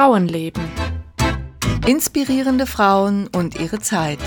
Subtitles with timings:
[0.00, 0.62] Frauenleben.
[1.86, 4.18] Inspirierende Frauen und ihre Zeit.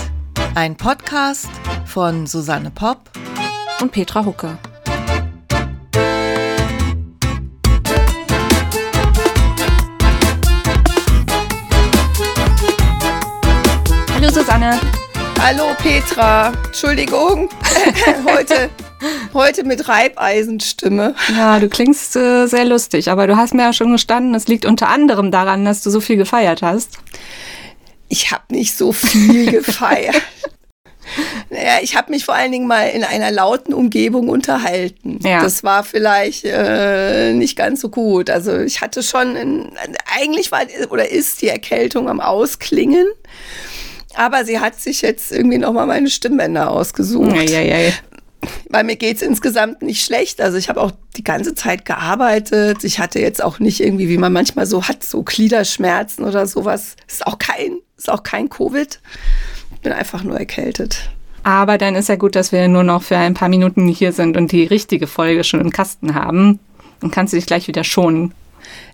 [0.54, 1.50] Ein Podcast
[1.84, 3.10] von Susanne Popp
[3.80, 4.56] und Petra Hucke.
[14.14, 14.78] Hallo Susanne.
[15.40, 16.52] Hallo Petra.
[16.68, 17.48] Entschuldigung.
[18.24, 18.70] Heute
[19.32, 21.14] Heute mit Reibeisenstimme.
[21.36, 24.64] Ja, du klingst äh, sehr lustig, aber du hast mir ja schon gestanden, es liegt
[24.64, 26.98] unter anderem daran, dass du so viel gefeiert hast.
[28.08, 30.22] Ich habe nicht so viel gefeiert.
[31.50, 35.18] Naja, ich habe mich vor allen Dingen mal in einer lauten Umgebung unterhalten.
[35.22, 35.42] Ja.
[35.42, 38.30] Das war vielleicht äh, nicht ganz so gut.
[38.30, 39.72] Also ich hatte schon, in,
[40.18, 43.06] eigentlich war oder ist die Erkältung am Ausklingen.
[44.14, 47.34] Aber sie hat sich jetzt irgendwie nochmal meine Stimmbänder ausgesucht.
[47.34, 47.92] Ja, ja, ja
[48.70, 50.40] weil mir geht's insgesamt nicht schlecht.
[50.40, 52.84] Also ich habe auch die ganze Zeit gearbeitet.
[52.84, 56.96] Ich hatte jetzt auch nicht irgendwie, wie man manchmal so hat, so Gliederschmerzen oder sowas.
[57.06, 59.00] Ist auch kein, ist auch kein Covid.
[59.74, 61.10] Ich bin einfach nur erkältet.
[61.42, 64.36] Aber dann ist ja gut, dass wir nur noch für ein paar Minuten hier sind
[64.36, 66.58] und die richtige Folge schon im Kasten haben.
[67.00, 68.32] Dann kannst du dich gleich wieder schonen.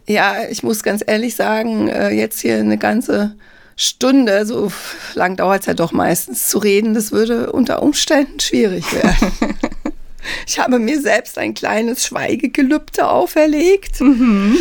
[0.06, 3.37] Ja, ich muss ganz ehrlich sagen, äh, jetzt hier eine ganze
[3.83, 4.70] Stunde, so
[5.14, 9.33] lang dauert es ja doch meistens, zu reden, das würde unter Umständen schwierig werden.
[10.47, 14.03] ich habe mir selbst ein kleines Schweigegelübde auferlegt.
[14.03, 14.59] Mhm.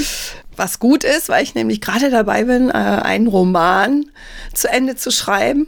[0.55, 4.05] Was gut ist, weil ich nämlich gerade dabei bin, äh, einen Roman
[4.53, 5.67] zu Ende zu schreiben.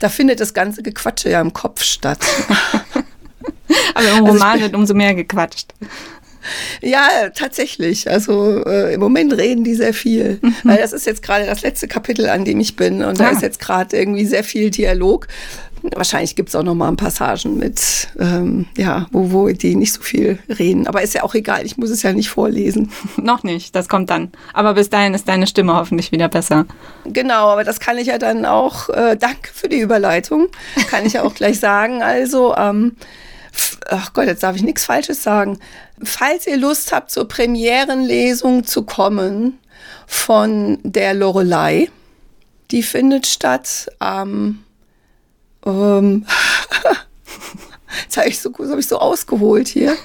[0.00, 2.18] Da findet das ganze Gequatsche ja im Kopf statt.
[3.94, 5.72] Aber im also Roman also wird umso mehr gequatscht.
[6.82, 8.10] Ja, tatsächlich.
[8.10, 10.38] Also äh, im Moment reden die sehr viel.
[10.42, 10.54] Mhm.
[10.64, 13.02] Weil das ist jetzt gerade das letzte Kapitel, an dem ich bin.
[13.02, 13.30] Und da ah.
[13.30, 15.26] ist jetzt gerade irgendwie sehr viel Dialog.
[15.94, 19.92] Wahrscheinlich gibt es auch noch mal ein Passagen mit, ähm, ja, wo, wo die nicht
[19.92, 20.86] so viel reden.
[20.86, 22.90] Aber ist ja auch egal, ich muss es ja nicht vorlesen.
[23.16, 24.32] noch nicht, das kommt dann.
[24.52, 26.66] Aber bis dahin ist deine Stimme hoffentlich wieder besser.
[27.04, 30.48] Genau, aber das kann ich ja dann auch, äh, danke für die Überleitung,
[30.90, 32.02] kann ich ja auch gleich sagen.
[32.02, 32.96] Also, ähm,
[33.88, 35.58] ach Gott, jetzt darf ich nichts Falsches sagen.
[36.02, 39.58] Falls ihr Lust habt, zur Premierenlesung zu kommen
[40.06, 41.90] von der Lorelei,
[42.70, 44.64] die findet statt am,
[45.64, 46.26] ähm,
[48.02, 49.96] jetzt habe ich, so, hab ich so ausgeholt hier.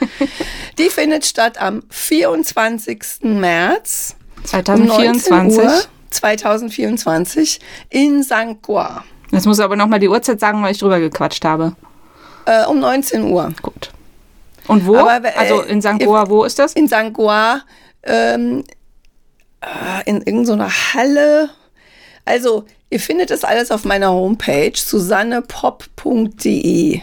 [0.78, 3.24] Die findet statt am 24.
[3.24, 5.60] März 2024.
[5.60, 5.70] Um
[6.12, 7.60] 2024
[7.90, 8.62] in St.
[8.62, 9.04] Goa.
[9.32, 11.76] Jetzt muss aber nochmal die Uhrzeit sagen, weil ich drüber gequatscht habe.
[12.46, 13.54] Äh, um 19 Uhr.
[13.62, 13.92] Gut.
[14.68, 14.98] Und wo?
[14.98, 16.00] Aber, äh, also in St.
[16.00, 16.74] Goa, wo ist das?
[16.74, 17.14] In St.
[17.14, 17.64] Goa,
[18.04, 18.64] ähm,
[19.62, 21.50] äh, in irgendeiner Halle.
[22.26, 27.02] Also, ihr findet das alles auf meiner Homepage, susannepop.de.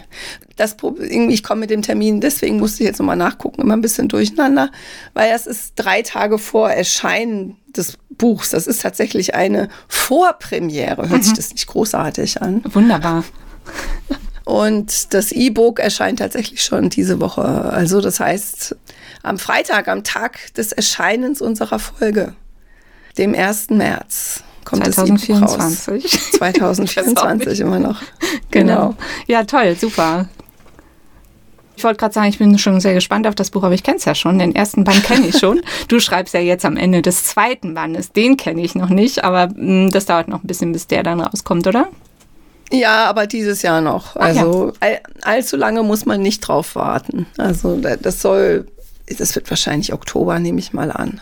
[0.57, 3.81] Das irgendwie, ich komme mit dem Termin, deswegen musste ich jetzt nochmal nachgucken, immer ein
[3.81, 4.73] bisschen durcheinander,
[5.15, 8.51] weil das ist drei Tage vor Erscheinen des Buchs.
[8.51, 11.09] Das ist tatsächlich eine Vorpremiere.
[11.09, 11.23] Hört mhm.
[11.23, 12.63] sich das nicht großartig an?
[12.65, 13.23] Wunderbar.
[14.49, 17.43] Und das E-Book erscheint tatsächlich schon diese Woche.
[17.43, 18.75] Also das heißt,
[19.23, 22.33] am Freitag, am Tag des Erscheinens unserer Folge,
[23.19, 23.69] dem 1.
[23.69, 26.03] März, kommt 2024.
[26.03, 26.31] das raus.
[26.39, 28.01] 2024 immer noch.
[28.51, 28.75] Genau.
[28.75, 28.95] genau.
[29.27, 30.31] Ja, toll, super.
[31.77, 33.99] Ich wollte gerade sagen, ich bin schon sehr gespannt auf das Buch, aber ich kenne
[33.99, 34.39] es ja schon.
[34.39, 35.61] Den ersten Band kenne ich schon.
[35.89, 38.13] Du schreibst ja jetzt am Ende des zweiten Bandes.
[38.13, 41.03] Den kenne ich noch nicht, aber mh, mm, das dauert noch ein bisschen, bis der
[41.03, 41.89] dann rauskommt, oder?
[42.71, 44.17] Ja, aber dieses Jahr noch.
[44.17, 44.73] Ach also ja.
[44.81, 47.27] all, allzu lange muss man nicht drauf warten.
[47.39, 48.67] Also das soll,
[49.19, 51.21] das wird wahrscheinlich Oktober, nehme ich mal an.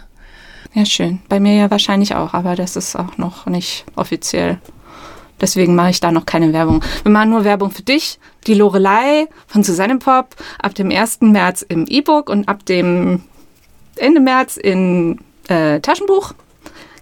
[0.74, 1.20] Ja, schön.
[1.28, 4.58] Bei mir ja wahrscheinlich auch, aber das ist auch noch nicht offiziell.
[5.40, 6.82] Deswegen mache ich da noch keine Werbung.
[7.02, 8.18] Wir machen nur Werbung für dich.
[8.46, 11.20] Die Lorelei von Susanne Pop ab dem 1.
[11.20, 13.22] März im E-Book und ab dem
[13.96, 15.18] Ende März in
[15.48, 16.32] äh, Taschenbuch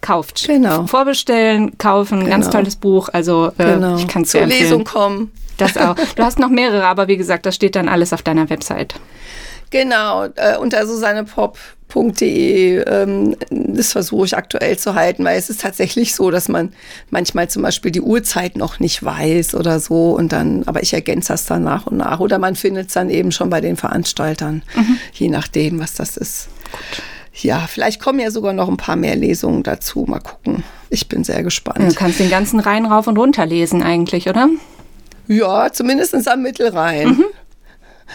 [0.04, 0.46] kauft.
[0.46, 0.86] Genau.
[0.86, 2.30] Vorbestellen, kaufen, genau.
[2.30, 3.08] ganz tolles Buch.
[3.12, 3.96] Also äh, genau.
[3.96, 4.62] ich kann es Zur empfehlen.
[4.62, 5.32] Lesung kommen.
[5.56, 5.94] Das auch.
[6.16, 8.94] Du hast noch mehrere, aber wie gesagt, das steht dann alles auf deiner Website.
[9.70, 12.84] Genau, äh, unter susannepop.de.
[12.86, 16.72] Ähm, das versuche ich aktuell zu halten, weil es ist tatsächlich so, dass man
[17.10, 21.32] manchmal zum Beispiel die Uhrzeit noch nicht weiß oder so und dann, aber ich ergänze
[21.32, 22.20] das dann nach und nach.
[22.20, 24.98] Oder man findet es dann eben schon bei den Veranstaltern, mhm.
[25.14, 26.48] je nachdem, was das ist.
[26.72, 27.02] Gut
[27.42, 30.04] ja, vielleicht kommen ja sogar noch ein paar mehr Lesungen dazu.
[30.08, 30.62] Mal gucken.
[30.90, 31.80] Ich bin sehr gespannt.
[31.80, 34.48] Du kannst den ganzen Rhein rauf und runter lesen eigentlich, oder?
[35.26, 37.08] Ja, zumindest am Mittelrhein.
[37.08, 37.24] Mhm.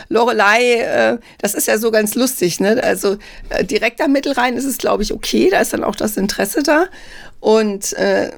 [0.08, 2.82] Lorelei, äh, das ist ja so ganz lustig, ne?
[2.84, 3.18] Also
[3.50, 6.64] äh, direkt am Mittelrhein ist es, glaube ich, okay, da ist dann auch das Interesse
[6.64, 6.86] da.
[7.40, 8.32] Und äh,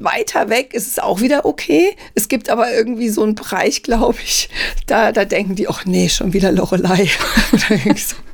[0.00, 1.96] weiter weg ist es auch wieder okay.
[2.14, 4.48] Es gibt aber irgendwie so einen Bereich, glaube ich,
[4.86, 7.10] da, da denken die, ach nee, schon wieder Lorelei.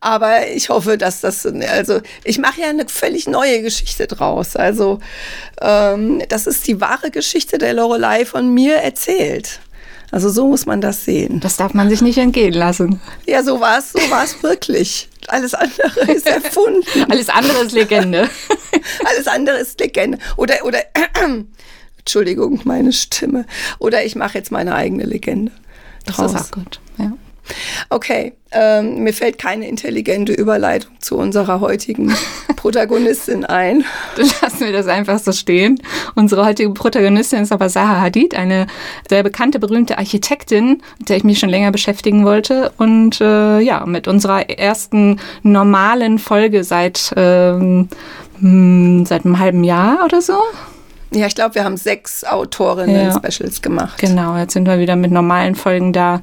[0.00, 4.56] Aber ich hoffe, dass das, also ich mache ja eine völlig neue Geschichte draus.
[4.56, 5.00] Also
[5.60, 9.60] ähm, das ist die wahre Geschichte der Lorelei von mir erzählt.
[10.12, 11.40] Also so muss man das sehen.
[11.40, 13.00] Das darf man sich nicht entgehen lassen.
[13.26, 15.08] Ja, so war es, so war es wirklich.
[15.28, 16.82] Alles andere ist erfunden.
[17.08, 18.28] Alles andere ist Legende.
[19.04, 20.18] Alles andere ist Legende.
[20.36, 21.06] Oder, oder, äh,
[21.98, 23.46] Entschuldigung, meine Stimme.
[23.78, 25.52] Oder ich mache jetzt meine eigene Legende.
[26.06, 26.32] Draus.
[26.32, 27.12] Das ist auch gut, ja.
[27.88, 32.12] Okay, ähm, mir fällt keine intelligente Überleitung zu unserer heutigen
[32.56, 33.84] Protagonistin ein.
[34.16, 35.80] Dann lassen wir das einfach so stehen.
[36.14, 38.66] Unsere heutige Protagonistin ist aber Zaha Hadid, eine
[39.08, 42.72] sehr bekannte, berühmte Architektin, mit der ich mich schon länger beschäftigen wollte.
[42.76, 47.88] Und äh, ja, mit unserer ersten normalen Folge seit, ähm,
[48.40, 50.34] hm, seit einem halben Jahr oder so.
[51.12, 53.62] Ja, ich glaube, wir haben sechs Autorinnen-Specials ja.
[53.62, 53.98] gemacht.
[53.98, 56.22] Genau, jetzt sind wir wieder mit normalen Folgen da.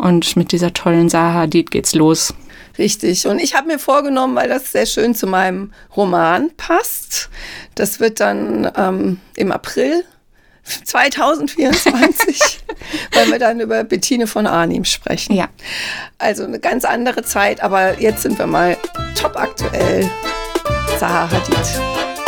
[0.00, 2.34] Und mit dieser tollen Saha Hadid geht's los.
[2.78, 3.26] Richtig.
[3.26, 7.28] Und ich habe mir vorgenommen, weil das sehr schön zu meinem Roman passt.
[7.74, 10.04] Das wird dann ähm, im April
[10.84, 12.60] 2024,
[13.12, 15.34] weil wir dann über Bettine von Arnim sprechen.
[15.34, 15.48] Ja.
[16.18, 18.76] Also eine ganz andere Zeit, aber jetzt sind wir mal
[19.20, 20.10] top aktuell.
[20.98, 22.19] Zaha Hadid.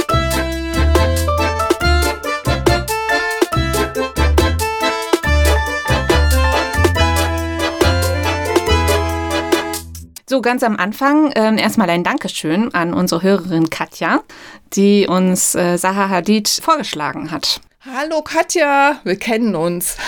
[10.33, 14.23] So, ganz am Anfang ähm, erstmal ein Dankeschön an unsere Hörerin Katja,
[14.73, 17.61] die uns äh, Saha Hadid vorgeschlagen hat.
[17.85, 19.99] Hallo Katja, wir kennen uns.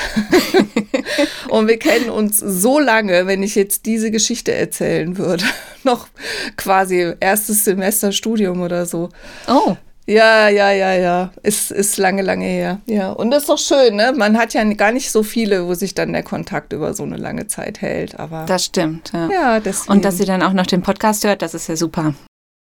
[1.50, 5.44] und wir kennen uns so lange, wenn ich jetzt diese Geschichte erzählen würde.
[5.82, 6.08] Noch
[6.56, 9.10] quasi erstes Semester Studium oder so.
[9.46, 9.76] Oh.
[10.06, 11.30] Ja, ja, ja, ja.
[11.42, 12.80] Ist, ist lange, lange her.
[12.86, 13.10] Ja.
[13.12, 14.12] Und das ist doch schön, ne?
[14.14, 17.16] Man hat ja gar nicht so viele, wo sich dann der Kontakt über so eine
[17.16, 18.18] lange Zeit hält.
[18.18, 19.30] Aber das stimmt, ja.
[19.30, 19.92] Ja, deswegen.
[19.92, 22.14] Und dass sie dann auch noch den Podcast hört, das ist ja super.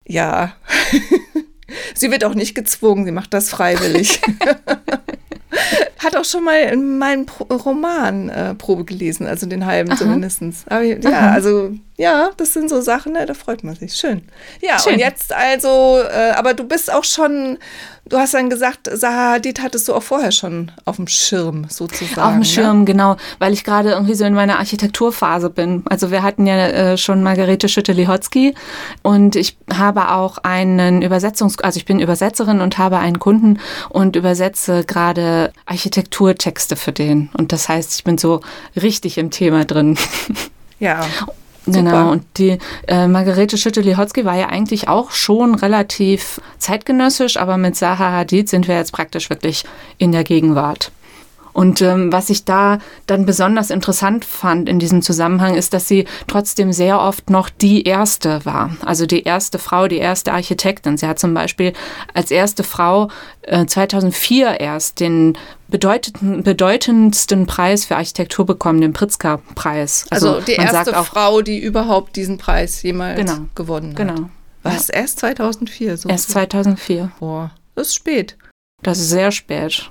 [0.08, 0.54] Ja.
[1.96, 4.22] sie wird auch nicht gezwungen, sie macht das freiwillig.
[6.00, 9.98] Hat auch schon mal in meinem Pro Roman äh, Probe gelesen, also den halben Aha.
[9.98, 10.42] zumindest.
[10.68, 11.32] Aber ja, Aha.
[11.32, 13.94] also ja, das sind so Sachen, ne, da freut man sich.
[13.94, 14.24] Schön.
[14.62, 14.94] Ja, Schön.
[14.94, 17.60] und jetzt also, äh, aber du bist auch schon,
[18.10, 22.20] du hast dann gesagt, Sahadid hattest du auch vorher schon auf dem Schirm sozusagen.
[22.20, 22.46] Auf dem ne?
[22.46, 22.86] Schirm, ja?
[22.86, 25.84] genau, weil ich gerade irgendwie so in meiner Architekturphase bin.
[25.88, 28.56] Also wir hatten ja äh, schon Margarete Schütte-Lihotzky
[29.04, 33.60] und ich habe auch einen Übersetzungs-, also ich bin Übersetzerin und habe einen Kunden
[33.90, 37.30] und übersetze gerade Architekturtexte für den.
[37.38, 38.42] Und das heißt, ich bin so
[38.76, 39.96] richtig im Thema drin.
[40.80, 41.06] Ja.
[41.66, 42.58] Genau, und die
[42.88, 48.68] äh, Margarete Schütte-Lihotzky war ja eigentlich auch schon relativ zeitgenössisch, aber mit Zaha Hadid sind
[48.68, 49.64] wir jetzt praktisch wirklich
[49.98, 50.92] in der Gegenwart.
[51.54, 56.06] Und ähm, was ich da dann besonders interessant fand in diesem Zusammenhang ist, dass sie
[56.28, 58.76] trotzdem sehr oft noch die erste war.
[58.84, 60.98] Also die erste Frau, die erste Architektin.
[60.98, 61.74] Sie hat zum Beispiel
[62.14, 63.10] als erste Frau
[63.44, 65.38] äh, 2004 erst den
[65.70, 70.06] bedeutendsten Preis für Architektur bekommen, den Pritzker-Preis.
[70.10, 73.98] Also, also, die erste auch, Frau, die überhaupt diesen Preis jemals genau, gewonnen hat.
[73.98, 74.30] Genau.
[74.62, 74.90] Was?
[74.90, 74.96] Ja.
[74.96, 75.98] Erst 2004?
[75.98, 77.12] So erst 2004.
[77.20, 78.38] Boah, das ist spät.
[78.82, 79.90] Das ist sehr spät.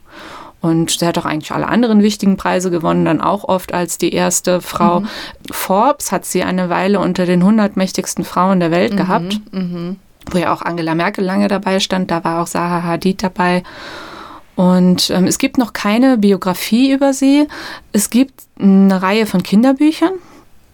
[0.63, 4.13] Und sie hat auch eigentlich alle anderen wichtigen Preise gewonnen, dann auch oft als die
[4.13, 5.01] erste Frau.
[5.01, 5.09] Mhm.
[5.51, 8.97] Forbes hat sie eine Weile unter den 100 mächtigsten Frauen der Welt mhm.
[8.97, 9.97] gehabt, mhm.
[10.31, 12.13] wo ja auch Angela Merkel lange dabei stand.
[12.13, 13.65] Da war auch Zaha Hadid dabei.
[14.55, 17.49] Und ähm, es gibt noch keine Biografie über sie.
[17.93, 20.13] Es gibt eine Reihe von Kinderbüchern,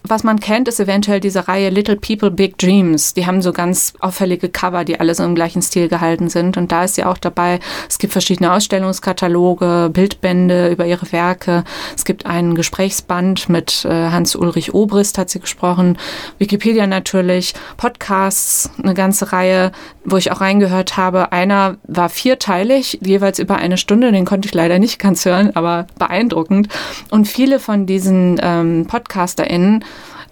[0.04, 3.14] was man kennt, ist eventuell diese Reihe Little People Big Dreams.
[3.14, 6.56] Die haben so ganz auffällige Cover, die alle so im gleichen Stil gehalten sind.
[6.56, 7.60] Und da ist sie auch dabei.
[7.88, 11.64] Es gibt verschiedene Ausstellungskataloge, Bildbände über ihre Werke.
[11.96, 15.98] Es gibt einen Gesprächsband mit äh, Hans-Ulrich Obrist, hat sie gesprochen.
[16.38, 19.72] Wikipedia natürlich, Podcasts, eine ganze Reihe,
[20.04, 21.32] wo ich auch reingehört habe.
[21.32, 24.10] Einer war vierteilig, jeweils über eine Stunde.
[24.12, 26.68] Den konnte ich leider nicht ganz hören, aber beeindruckend.
[27.10, 29.84] Und viele von diesen ähm, PodcasterInnen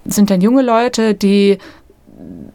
[0.09, 1.59] sind dann junge Leute, die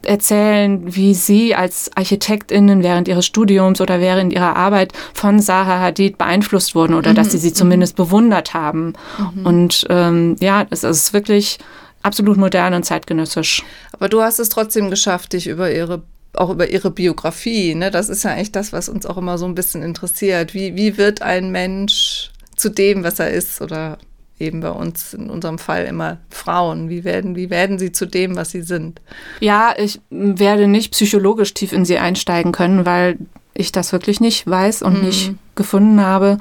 [0.04, 6.18] erzählen, wie sie als ArchitektInnen während ihres Studiums oder während ihrer Arbeit von Zaha Hadid
[6.18, 7.14] beeinflusst wurden oder mhm.
[7.14, 8.04] dass sie sie zumindest mhm.
[8.04, 8.94] bewundert haben.
[9.18, 9.46] Mhm.
[9.46, 11.58] Und ähm, ja, es ist wirklich
[12.02, 13.62] absolut modern und zeitgenössisch.
[13.92, 16.02] Aber du hast es trotzdem geschafft, dich über ihre
[16.34, 17.90] auch über ihre Biografie, ne?
[17.90, 20.54] Das ist ja eigentlich das, was uns auch immer so ein bisschen interessiert.
[20.54, 23.98] Wie, wie wird ein Mensch zu dem, was er ist oder
[24.42, 26.88] eben bei uns in unserem Fall immer Frauen.
[26.88, 29.00] Wie werden, wie werden sie zu dem, was sie sind?
[29.40, 33.18] Ja, ich werde nicht psychologisch tief in sie einsteigen können, weil
[33.54, 35.06] ich das wirklich nicht weiß und mhm.
[35.06, 36.38] nicht gefunden habe.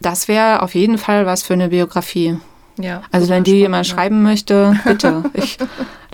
[0.00, 2.38] Das wäre auf jeden Fall was für eine Biografie.
[2.76, 5.22] Ja, also wenn die jemand schreiben möchte, bitte.
[5.34, 5.58] Ich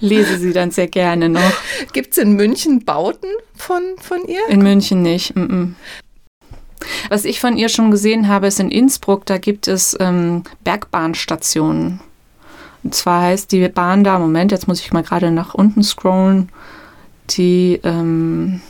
[0.00, 1.52] lese sie dann sehr gerne noch.
[1.92, 4.46] Gibt es in München Bauten von, von ihr?
[4.48, 5.34] In München nicht.
[5.36, 5.68] Mm -mm.
[7.08, 12.00] Was ich von ihr schon gesehen habe, ist in Innsbruck, da gibt es ähm, Bergbahnstationen.
[12.82, 16.48] Und zwar heißt die Bahn da, Moment, jetzt muss ich mal gerade nach unten scrollen,
[17.30, 18.60] die ähm,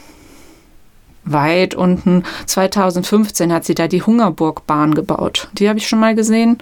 [1.25, 5.49] weit unten, 2015 hat sie da die Hungerburgbahn gebaut.
[5.53, 6.59] Die habe ich schon mal gesehen.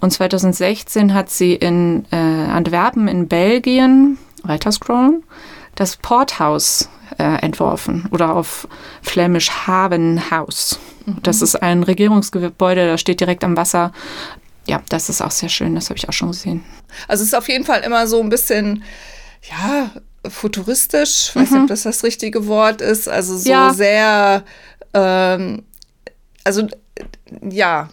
[0.00, 5.22] Und 2016 hat sie in äh, Antwerpen in Belgien, weiter scrollen,
[5.74, 6.88] das Porthaus
[7.18, 8.68] äh, entworfen oder auf
[9.02, 10.78] Flämisch Havenhaus.
[11.06, 11.18] Mhm.
[11.22, 13.92] Das ist ein Regierungsgebäude, das steht direkt am Wasser.
[14.66, 16.64] Ja, das ist auch sehr schön, das habe ich auch schon gesehen.
[17.08, 18.82] Also es ist auf jeden Fall immer so ein bisschen,
[19.50, 19.90] ja,
[20.26, 21.68] futuristisch, ich weiß nicht, ob mhm.
[21.68, 23.74] das das richtige Wort ist, also so ja.
[23.74, 24.44] sehr,
[24.94, 25.64] ähm,
[26.44, 26.66] also
[27.42, 27.90] ja,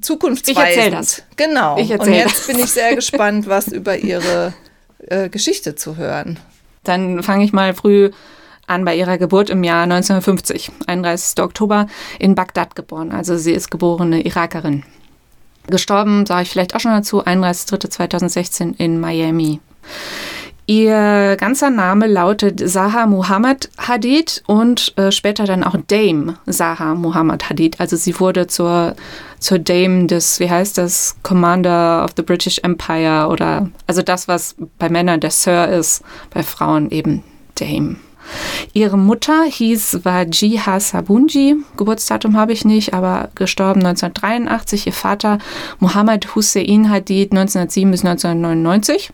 [0.00, 0.68] zukunftsweisend.
[0.68, 1.22] Ich erzähle das.
[1.36, 1.78] Genau.
[1.78, 2.46] Ich Und jetzt das.
[2.46, 4.54] bin ich sehr gespannt, was über ihre
[4.98, 6.38] äh, Geschichte zu hören.
[6.84, 8.10] Dann fange ich mal früh
[8.66, 11.42] an bei ihrer Geburt im Jahr 1950, 31.
[11.42, 11.86] Oktober
[12.18, 13.12] in Bagdad geboren.
[13.12, 14.84] Also sie ist geborene Irakerin.
[15.66, 19.60] Gestorben, sage ich vielleicht auch schon dazu, 31.03.2016 in Miami.
[20.66, 27.50] Ihr ganzer Name lautet Zaha Muhammad Hadid und äh, später dann auch Dame Zaha Muhammad
[27.50, 27.80] Hadid.
[27.80, 28.96] Also sie wurde zur,
[29.38, 34.54] zur Dame des, wie heißt das, Commander of the British Empire oder also das, was
[34.78, 37.22] bei Männern der Sir ist, bei Frauen eben
[37.56, 37.96] Dame.
[38.72, 44.86] Ihre Mutter hieß Wajiha Sabunji, Geburtsdatum habe ich nicht, aber gestorben 1983.
[44.86, 45.38] Ihr Vater
[45.78, 49.12] Muhammad Hussein Hadid 1907 bis 1999.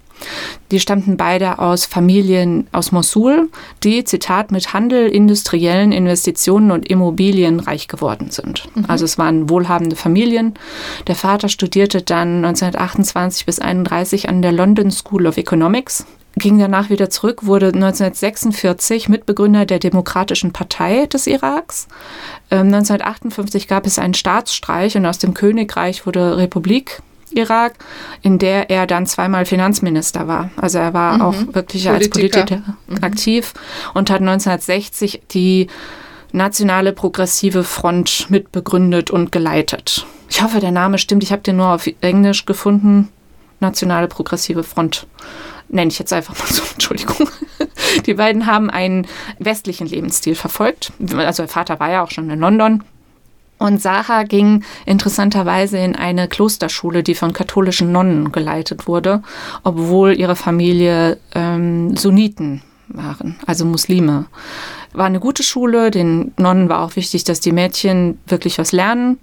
[0.71, 3.49] Die stammten beide aus Familien aus Mosul,
[3.83, 8.69] die, Zitat, mit Handel, industriellen Investitionen und Immobilien reich geworden sind.
[8.75, 8.85] Mhm.
[8.89, 10.55] Also es waren wohlhabende Familien.
[11.07, 16.91] Der Vater studierte dann 1928 bis 1931 an der London School of Economics ging danach
[16.91, 21.89] wieder zurück, wurde 1946 Mitbegründer der Demokratischen Partei des Iraks.
[22.51, 27.75] 1958 ähm, gab es einen Staatsstreich und aus dem Königreich wurde Republik Irak,
[28.23, 30.51] in der er dann zweimal Finanzminister war.
[30.57, 31.23] Also er war mhm.
[31.23, 31.95] auch wirklich Politiker.
[31.95, 33.05] als Politiker mhm.
[33.05, 33.55] aktiv
[33.95, 35.69] und hat 1960 die
[36.33, 40.07] Nationale Progressive Front mitbegründet und geleitet.
[40.29, 41.25] Ich hoffe, der Name stimmt.
[41.25, 43.09] Ich habe den nur auf Englisch gefunden.
[43.59, 45.07] Nationale Progressive Front
[45.69, 47.29] nenne ich jetzt einfach mal so, Entschuldigung.
[48.07, 49.07] Die beiden haben einen
[49.39, 50.93] westlichen Lebensstil verfolgt.
[51.17, 52.85] Also der Vater war ja auch schon in London.
[53.61, 59.23] Und Saha ging interessanterweise in eine Klosterschule, die von katholischen Nonnen geleitet wurde,
[59.65, 64.25] obwohl ihre Familie ähm, Sunniten waren, also Muslime.
[64.93, 69.19] War eine gute Schule, den Nonnen war auch wichtig, dass die Mädchen wirklich was lernen.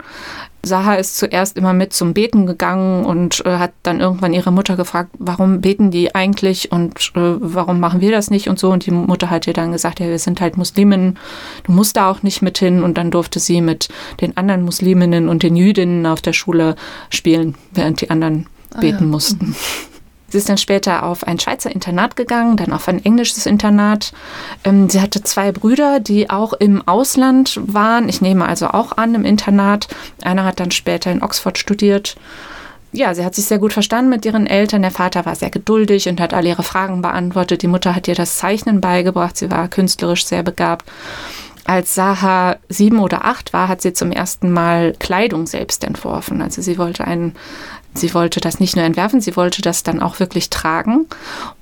[0.63, 4.75] Saha ist zuerst immer mit zum Beten gegangen und äh, hat dann irgendwann ihre Mutter
[4.75, 8.71] gefragt, warum beten die eigentlich und äh, warum machen wir das nicht und so.
[8.71, 11.17] Und die Mutter hat ihr dann gesagt, ja, wir sind halt Musliminnen,
[11.63, 12.83] du musst da auch nicht mit hin.
[12.83, 13.89] Und dann durfte sie mit
[14.21, 16.75] den anderen Musliminnen und den Jüdinnen auf der Schule
[17.09, 18.47] spielen, während die anderen
[18.79, 19.07] beten ah, ja.
[19.07, 19.55] mussten.
[20.29, 24.11] Sie ist dann später auf ein Schweizer Internat gegangen, dann auf ein englisches Internat.
[24.63, 28.09] Ähm, sie hatte zwei Brüder, die auch im Ausland waren.
[28.09, 29.87] Ich nehme also auch an, im Internat.
[30.21, 32.15] Einer hat dann später in Oxford studiert.
[32.93, 34.81] Ja, sie hat sich sehr gut verstanden mit ihren Eltern.
[34.81, 37.61] Der Vater war sehr geduldig und hat alle ihre Fragen beantwortet.
[37.61, 39.37] Die Mutter hat ihr das Zeichnen beigebracht.
[39.37, 40.89] Sie war künstlerisch sehr begabt.
[41.65, 46.41] Als Saha sieben oder acht war, hat sie zum ersten Mal Kleidung selbst entworfen.
[46.41, 47.35] Also sie wollte einen
[47.93, 51.07] Sie wollte das nicht nur entwerfen, sie wollte das dann auch wirklich tragen.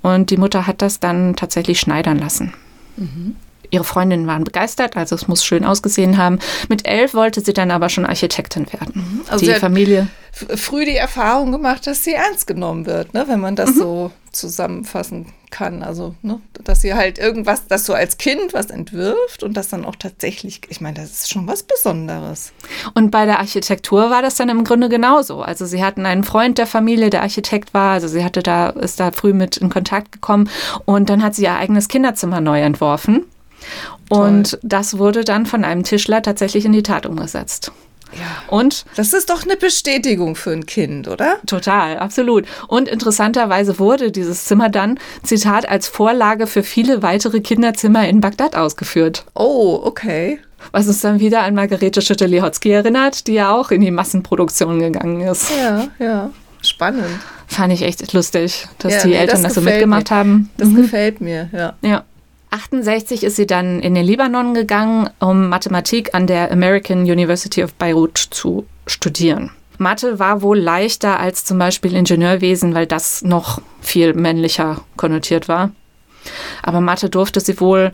[0.01, 2.53] Und die Mutter hat das dann tatsächlich schneidern lassen.
[2.97, 3.35] Mhm.
[3.69, 6.39] Ihre Freundinnen waren begeistert, also es muss schön ausgesehen haben.
[6.69, 8.93] Mit elf wollte sie dann aber schon Architektin werden.
[8.95, 9.21] Mhm.
[9.27, 10.07] Also die Familie.
[10.31, 13.25] Früh die Erfahrung gemacht, dass sie ernst genommen wird, ne?
[13.27, 13.79] wenn man das mhm.
[13.79, 15.81] so zusammenfassen kann.
[15.81, 16.41] Also, ne?
[16.65, 20.61] dass sie halt irgendwas, dass du als Kind was entwirft und das dann auch tatsächlich,
[20.67, 22.51] ich meine, das ist schon was Besonderes.
[22.93, 25.41] Und bei der Architektur war das dann im Grunde genauso.
[25.41, 28.99] Also sie hatten einen Freund der Familie, der Architekt war, also sie hatte da, ist
[28.99, 30.49] da früh mit in Kontakt gekommen
[30.83, 33.25] und dann hat sie ihr eigenes Kinderzimmer neu entworfen.
[34.09, 34.59] Und Toll.
[34.63, 37.71] das wurde dann von einem Tischler tatsächlich in die Tat umgesetzt.
[38.13, 38.43] Ja.
[38.47, 41.37] Und das ist doch eine Bestätigung für ein Kind, oder?
[41.45, 42.45] Total, absolut.
[42.67, 48.55] Und interessanterweise wurde dieses Zimmer dann, Zitat, als Vorlage für viele weitere Kinderzimmer in Bagdad
[48.55, 49.25] ausgeführt.
[49.33, 50.39] Oh, okay.
[50.71, 55.21] Was uns dann wieder an Margarete Schütte-Lihotzky erinnert, die ja auch in die Massenproduktion gegangen
[55.21, 55.51] ist.
[55.51, 56.29] Ja, ja.
[56.61, 57.05] Spannend.
[57.47, 60.15] Fand ich echt lustig, dass ja, die nee, Eltern das, das so mitgemacht mir.
[60.15, 60.49] haben.
[60.57, 60.75] Das mhm.
[60.77, 61.73] gefällt mir, ja.
[61.81, 62.03] Ja.
[62.55, 67.73] 1968 ist sie dann in den Libanon gegangen, um Mathematik an der American University of
[67.73, 69.51] Beirut zu studieren.
[69.77, 75.71] Mathe war wohl leichter als zum Beispiel Ingenieurwesen, weil das noch viel männlicher konnotiert war.
[76.63, 77.91] Aber Mathe durfte sie wohl.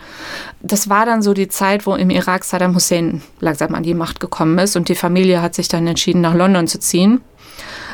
[0.62, 4.20] Das war dann so die Zeit, wo im Irak Saddam Hussein langsam an die Macht
[4.20, 7.22] gekommen ist und die Familie hat sich dann entschieden, nach London zu ziehen.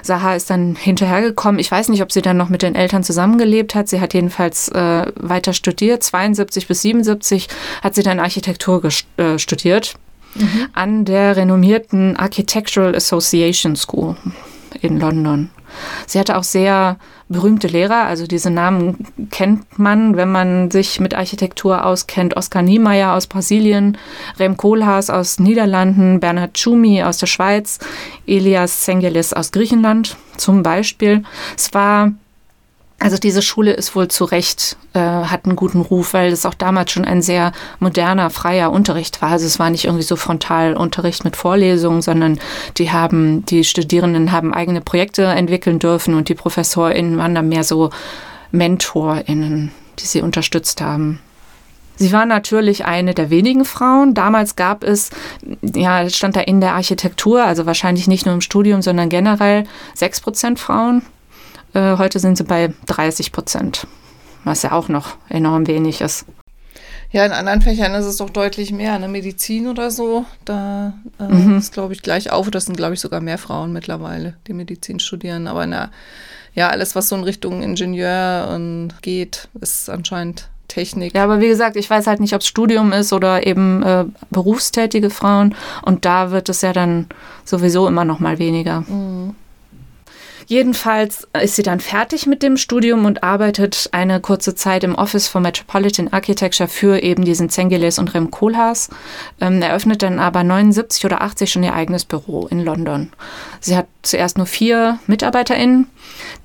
[0.08, 1.60] Saha ist dann hinterhergekommen.
[1.60, 3.88] Ich weiß nicht, ob sie dann noch mit den Eltern zusammengelebt hat.
[3.88, 6.02] Sie hat jedenfalls äh, weiter studiert.
[6.02, 7.48] 72 bis 77
[7.84, 8.82] hat sie dann Architektur
[9.18, 9.96] äh, studiert
[10.36, 10.68] mhm.
[10.74, 14.16] an der renommierten Architectural Association School
[14.82, 15.50] in London.
[16.06, 16.98] Sie hatte auch sehr
[17.30, 22.38] berühmte Lehrer, also diese Namen kennt man, wenn man sich mit Architektur auskennt.
[22.38, 23.98] Oskar Niemeyer aus Brasilien,
[24.40, 27.80] Rem Koolhaas aus Niederlanden, Bernhard Schumi aus der Schweiz,
[28.26, 31.24] Elias Zengelis aus Griechenland zum Beispiel.
[31.58, 32.14] Es war
[33.00, 36.56] also diese Schule ist wohl zu Recht, äh, hat einen guten Ruf, weil es auch
[36.56, 39.32] damals schon ein sehr moderner, freier Unterricht war.
[39.32, 42.40] Also es war nicht irgendwie so Frontalunterricht mit Vorlesungen, sondern
[42.78, 47.64] die haben, die Studierenden haben eigene Projekte entwickeln dürfen und die ProfessorInnen waren dann mehr
[47.64, 47.92] so
[48.52, 51.20] MentorInnen, die sie unterstützt haben.
[51.98, 54.14] Sie war natürlich eine der wenigen Frauen.
[54.14, 55.10] Damals gab es,
[55.62, 60.22] ja, stand da in der Architektur, also wahrscheinlich nicht nur im Studium, sondern generell sechs
[60.22, 61.04] Prozent Frauen.
[61.74, 63.88] Äh, heute sind sie bei 30 Prozent,
[64.44, 66.26] was ja auch noch enorm wenig ist.
[67.10, 68.94] Ja, in anderen Fächern ist es doch deutlich mehr.
[68.94, 71.58] Eine Medizin oder so, da äh, mhm.
[71.58, 72.52] ist, glaube ich, gleich auf.
[72.52, 75.48] Das sind, glaube ich, sogar mehr Frauen mittlerweile, die Medizin studieren.
[75.48, 75.90] Aber na,
[76.54, 81.16] ja, alles, was so in Richtung Ingenieur und geht, ist anscheinend Technik.
[81.16, 84.06] Ja, aber wie gesagt, ich weiß halt nicht, ob es Studium ist oder eben äh,
[84.32, 85.56] berufstätige Frauen.
[85.84, 87.08] Und da wird es ja dann
[87.46, 88.82] sowieso immer noch mal weniger.
[88.82, 89.36] Mhm.
[90.48, 95.28] Jedenfalls ist sie dann fertig mit dem Studium und arbeitet eine kurze Zeit im Office
[95.28, 98.90] for Metropolitan Architecture für eben diesen Zengiles und Rem Koolhaas,
[99.42, 103.12] ähm, eröffnet dann aber 79 oder 80 schon ihr eigenes Büro in London.
[103.60, 105.88] Sie hat zuerst nur vier MitarbeiterInnen,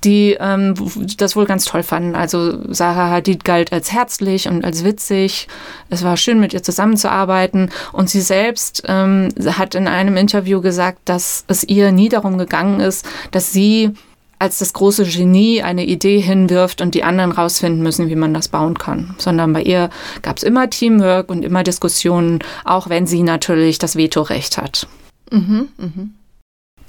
[0.03, 0.75] die ähm,
[1.17, 2.15] das wohl ganz toll fanden.
[2.15, 5.47] Also Sarah Hadid galt als herzlich und als witzig.
[5.89, 7.71] Es war schön, mit ihr zusammenzuarbeiten.
[7.93, 12.81] Und sie selbst ähm, hat in einem Interview gesagt, dass es ihr nie darum gegangen
[12.81, 13.92] ist, dass sie
[14.43, 18.49] als das große Genie eine Idee hinwirft und die anderen rausfinden müssen, wie man das
[18.49, 19.15] bauen kann.
[19.17, 19.89] Sondern bei ihr
[20.21, 24.85] gab es immer Teamwork und immer Diskussionen, auch wenn sie natürlich das Vetorecht hat.
[25.31, 26.13] Mhm, mhm.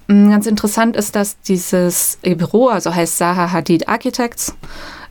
[0.08, 4.56] Mm, ganz interessant ist, dass dieses Büro, also heißt Zaha Hadid Architects,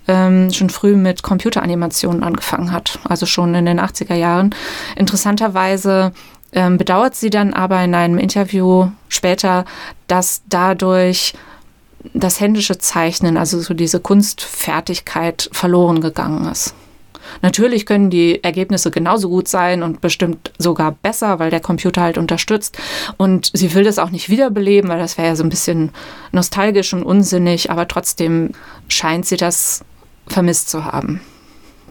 [0.09, 4.53] ähm, schon früh mit Computeranimationen angefangen hat, also schon in den 80er Jahren.
[4.97, 6.11] Interessanterweise
[6.51, 9.63] ähm, bedauert sie dann aber in einem Interview später,
[10.07, 11.35] dass dadurch
[12.13, 16.75] das händische Zeichnen, also so diese Kunstfertigkeit verloren gegangen ist.
[17.41, 22.17] Natürlich können die Ergebnisse genauso gut sein und bestimmt sogar besser, weil der Computer halt
[22.17, 22.77] unterstützt.
[23.17, 25.91] Und sie will das auch nicht wiederbeleben, weil das wäre ja so ein bisschen
[26.31, 28.51] nostalgisch und unsinnig, aber trotzdem
[28.87, 29.83] scheint sie das
[30.27, 31.21] vermisst zu haben.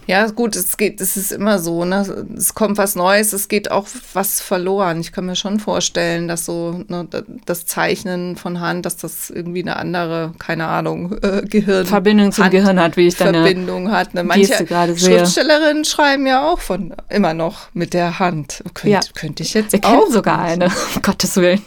[0.06, 2.26] Ja, gut, es geht, es ist immer so, ne?
[2.36, 5.00] Es kommt was Neues, es geht auch was verloren.
[5.00, 7.08] Ich kann mir schon vorstellen, dass so ne,
[7.46, 12.44] das Zeichnen von Hand, dass das irgendwie eine andere, keine Ahnung, äh, Gehirn Verbindung zum
[12.44, 14.14] Hand Gehirn hat, wie ich dann Verbindung hat.
[14.14, 14.24] Ne?
[14.24, 18.62] Manche Schriftstellerinnen schreiben ja auch von immer noch mit der Hand.
[18.74, 19.00] Könnt, ja.
[19.14, 21.62] Könnte ich jetzt Wir auch sogar eine, um Gottes Willen.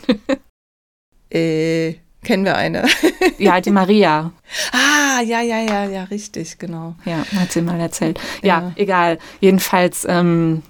[1.29, 2.85] äh kennen wir eine.
[3.37, 4.31] ja, die Maria.
[4.73, 6.95] Ah, ja, ja, ja, ja, richtig, genau.
[7.05, 8.19] Ja, hat sie mal erzählt.
[8.41, 8.71] Ja, ja.
[8.75, 9.19] egal.
[9.39, 10.61] Jedenfalls, ähm,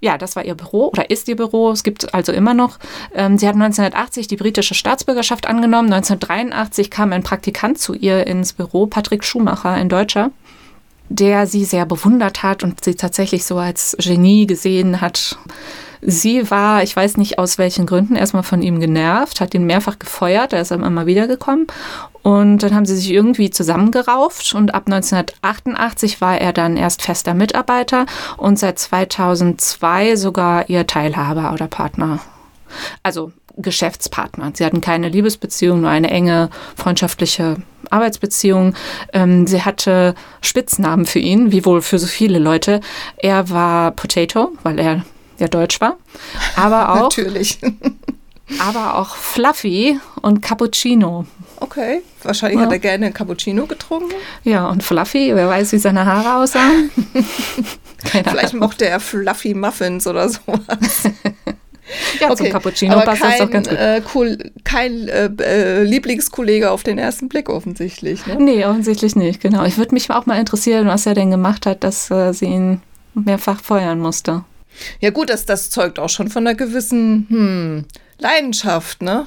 [0.00, 1.70] ja, das war ihr Büro oder ist ihr Büro.
[1.70, 2.78] Es gibt also immer noch.
[3.14, 5.92] Ähm, sie hat 1980 die britische Staatsbürgerschaft angenommen.
[5.92, 10.30] 1983 kam ein Praktikant zu ihr ins Büro, Patrick Schumacher, ein Deutscher
[11.08, 15.38] der sie sehr bewundert hat und sie tatsächlich so als Genie gesehen hat.
[16.00, 19.98] Sie war, ich weiß nicht aus welchen Gründen, erstmal von ihm genervt, hat ihn mehrfach
[19.98, 21.66] gefeuert, er ist dann immer wieder gekommen.
[22.22, 27.34] Und dann haben sie sich irgendwie zusammengerauft und ab 1988 war er dann erst fester
[27.34, 28.06] Mitarbeiter
[28.36, 32.18] und seit 2002 sogar ihr Teilhaber oder Partner.
[33.04, 34.52] Also Geschäftspartner.
[34.54, 37.56] Sie hatten keine Liebesbeziehung, nur eine enge freundschaftliche
[37.90, 38.74] Arbeitsbeziehung.
[39.12, 42.80] Ähm, sie hatte Spitznamen für ihn, wie wohl für so viele Leute.
[43.16, 45.04] Er war Potato, weil er
[45.38, 45.96] der deutsch war,
[46.56, 47.58] aber auch natürlich,
[48.60, 51.26] aber auch Fluffy und Cappuccino.
[51.60, 52.66] Okay, wahrscheinlich ja.
[52.66, 54.14] hat er gerne Cappuccino getrunken.
[54.44, 56.90] Ja, und Fluffy, wer weiß, wie seine Haare aussahen.
[57.98, 60.60] Vielleicht mochte er Fluffy Muffins oder sowas.
[62.20, 62.36] ja, okay.
[62.36, 63.78] zum Cappuccino Aber passt kein, das doch ganz gut.
[63.78, 68.26] Äh, cool, kein äh, äh, Lieblingskollege auf den ersten Blick offensichtlich.
[68.26, 68.36] Ne?
[68.38, 69.64] Nee, offensichtlich nicht, genau.
[69.64, 72.80] Ich würde mich auch mal interessieren, was er denn gemacht hat, dass äh, sie ihn
[73.14, 74.44] mehrfach feuern musste.
[75.00, 77.84] Ja gut, das, das zeugt auch schon von einer gewissen hm,
[78.18, 79.26] Leidenschaft, ne?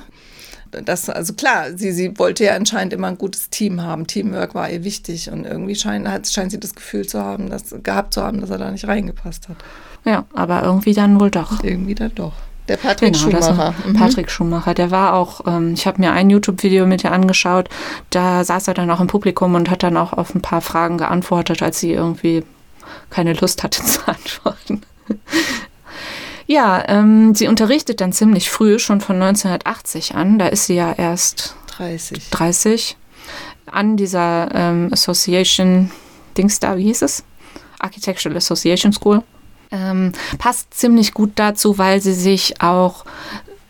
[0.72, 4.08] das, also klar, sie, sie wollte ja anscheinend immer ein gutes Team haben.
[4.08, 8.14] Teamwork war ihr wichtig und irgendwie scheint, scheint sie das Gefühl zu haben, das gehabt
[8.14, 9.58] zu haben, dass er da nicht reingepasst hat.
[10.06, 11.64] Ja, aber irgendwie dann wohl doch.
[11.64, 12.34] Irgendwie dann doch.
[12.68, 13.74] Der Patrick genau, Schumacher.
[13.86, 13.94] Mhm.
[13.94, 17.68] Patrick Schumacher, der war auch, ähm, ich habe mir ein YouTube-Video mit ihr angeschaut,
[18.12, 21.00] da saß er dann auch im Publikum und hat dann auch auf ein paar Fragen
[21.00, 22.44] geantwortet, als sie irgendwie
[23.10, 24.82] keine Lust hatte zu antworten.
[26.48, 30.94] ja, ähm, sie unterrichtet dann ziemlich früh, schon von 1980 an, da ist sie ja
[30.94, 32.30] erst 30.
[32.30, 32.98] 30
[33.72, 35.92] an dieser ähm, Association,
[36.38, 37.24] Dings da, wie hieß es?
[37.80, 39.24] Architectural Association School
[39.72, 43.06] ähm, passt ziemlich gut dazu, weil sie sich auch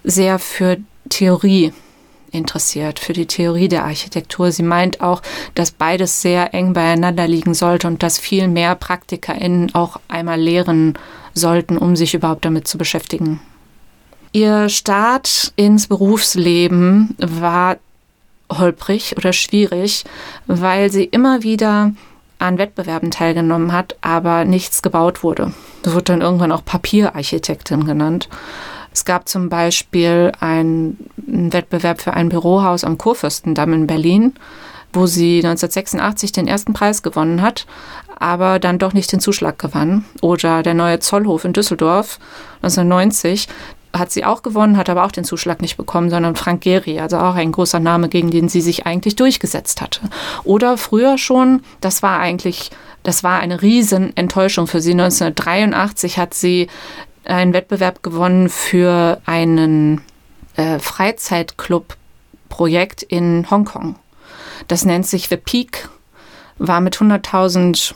[0.04, 0.78] sehr für
[1.10, 1.74] Theorie
[2.32, 4.52] interessiert, für die Theorie der Architektur.
[4.52, 5.22] Sie meint auch,
[5.56, 10.98] dass beides sehr eng beieinander liegen sollte und dass viel mehr PraktikerInnen auch einmal lehren
[11.34, 13.40] sollten, um sich überhaupt damit zu beschäftigen.
[14.32, 17.78] Ihr Start ins Berufsleben war
[18.52, 20.06] holprig oder schwierig,
[20.48, 21.94] weil sie immer wieder
[22.38, 25.54] an Wettbewerben teilgenommen hat, aber nichts gebaut wurde.
[25.84, 28.30] Das wird dann irgendwann auch Papierarchitektin genannt.
[28.94, 34.34] Es gab zum Beispiel einen Wettbewerb für ein Bürohaus am Kurfürstendamm in Berlin,
[34.94, 37.66] wo sie 1986 den ersten Preis gewonnen hat,
[38.18, 40.06] aber dann doch nicht den Zuschlag gewann.
[40.22, 42.20] Oder der neue Zollhof in Düsseldorf
[42.62, 43.48] 1990,
[43.94, 47.18] hat sie auch gewonnen, hat aber auch den Zuschlag nicht bekommen, sondern Frank Gehry, also
[47.18, 50.02] auch ein großer Name, gegen den sie sich eigentlich durchgesetzt hatte.
[50.44, 52.70] Oder früher schon, das war eigentlich,
[53.04, 54.92] das war eine Riesenenttäuschung für sie.
[54.92, 56.68] 1983 hat sie
[57.26, 60.02] einen Wettbewerb gewonnen für einen
[60.56, 63.96] äh, Freizeitclub-Projekt in Hongkong.
[64.68, 65.90] Das nennt sich The Peak,
[66.58, 67.94] war mit 100.000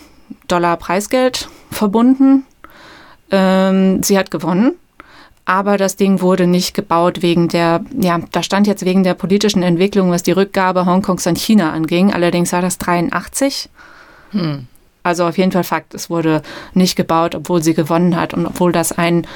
[0.48, 2.46] Dollar Preisgeld verbunden.
[3.32, 4.76] Ähm, sie hat gewonnen
[5.46, 9.62] aber das Ding wurde nicht gebaut wegen der, ja, da stand jetzt wegen der politischen
[9.62, 12.14] Entwicklung, was die Rückgabe Hongkongs an China anging.
[12.14, 13.70] Allerdings war das 83.
[14.32, 14.68] Hm.
[15.04, 16.42] Also auf jeden Fall Fakt, es wurde
[16.74, 19.28] nicht gebaut, obwohl sie gewonnen hat und obwohl das ein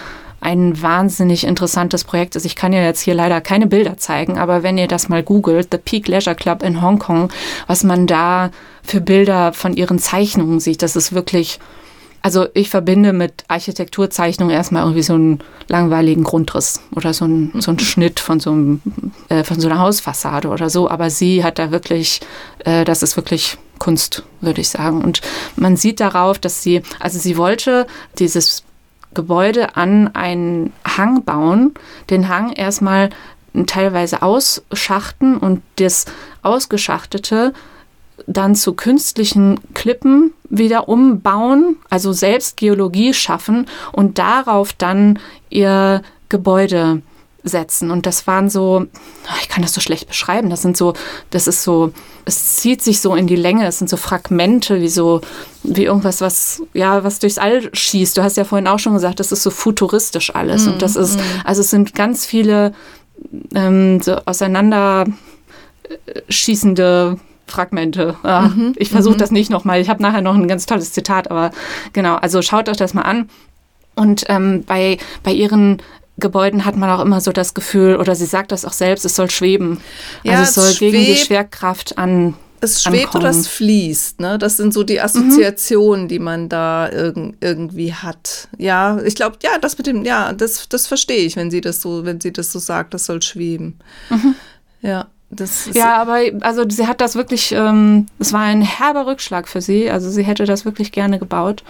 [0.42, 2.46] ein wahnsinnig interessantes Projekt ist.
[2.46, 5.70] Ich kann ja jetzt hier leider keine Bilder zeigen, aber wenn ihr das mal googelt,
[5.72, 7.30] The Peak Leisure Club in Hongkong,
[7.66, 8.52] was man da
[8.84, 11.60] für Bilder von ihren Zeichnungen sieht, das ist wirklich
[12.28, 17.72] also ich verbinde mit Architekturzeichnung erstmal irgendwie so einen langweiligen Grundriss oder so einen, so
[17.72, 18.82] einen Schnitt von so, einem,
[19.30, 20.90] äh, von so einer Hausfassade oder so.
[20.90, 22.20] Aber sie hat da wirklich,
[22.66, 25.04] äh, das ist wirklich Kunst, würde ich sagen.
[25.04, 25.22] Und
[25.56, 27.88] man sieht darauf, dass sie, also sie wollte
[28.20, 28.64] dieses
[29.18, 31.74] Gebäude an einen Hang bauen,
[32.12, 33.10] den Hang erstmal
[33.66, 36.06] teilweise ausschachten und das
[36.44, 37.52] Ausgeschachtete
[38.28, 45.18] dann zu künstlichen Klippen wieder umbauen, also selbst Geologie schaffen und darauf dann
[45.50, 47.02] ihr Gebäude
[47.48, 47.92] setzen.
[47.92, 48.86] Und das waren so,
[49.42, 50.94] ich kann das so schlecht beschreiben, das sind so,
[51.30, 51.92] das ist so,
[52.26, 55.22] es zieht sich so in die Länge, es sind so Fragmente, wie so,
[55.64, 58.18] wie irgendwas, was, ja, was durchs All schießt.
[58.18, 60.66] Du hast ja vorhin auch schon gesagt, das ist so futuristisch alles.
[60.66, 61.24] Mm, und das ist, mm.
[61.44, 62.74] also es sind ganz viele
[63.54, 65.06] ähm, so auseinander
[66.30, 68.16] schießende Fragmente.
[68.24, 69.20] Ah, mhm, ich versuche mhm.
[69.20, 69.80] das nicht nochmal.
[69.80, 71.52] Ich habe nachher noch ein ganz tolles Zitat, aber
[71.94, 73.30] genau, also schaut euch das mal an.
[73.96, 75.82] Und ähm, bei, bei ihren
[76.18, 79.16] Gebäuden hat man auch immer so das Gefühl, oder sie sagt das auch selbst, es
[79.16, 79.80] soll schweben.
[80.24, 82.36] Ja, also es soll gegen die Schwerkraft an.
[82.60, 83.24] Es schwebt ankommen.
[83.26, 84.40] oder es fließt, ne?
[84.40, 86.08] Das sind so die Assoziationen, mhm.
[86.08, 88.48] die man da irg irgendwie hat.
[88.58, 91.82] Ja, ich glaube, ja, das mit dem, ja, das, das verstehe ich, wenn sie das
[91.82, 93.78] so, wenn sie das so sagt, das soll schweben.
[94.10, 94.34] Mhm.
[94.82, 95.08] Ja
[95.74, 99.90] ja, aber also sie hat das wirklich, ähm, es war ein herber Rückschlag für sie.
[99.90, 101.64] Also sie hätte das wirklich gerne gebaut.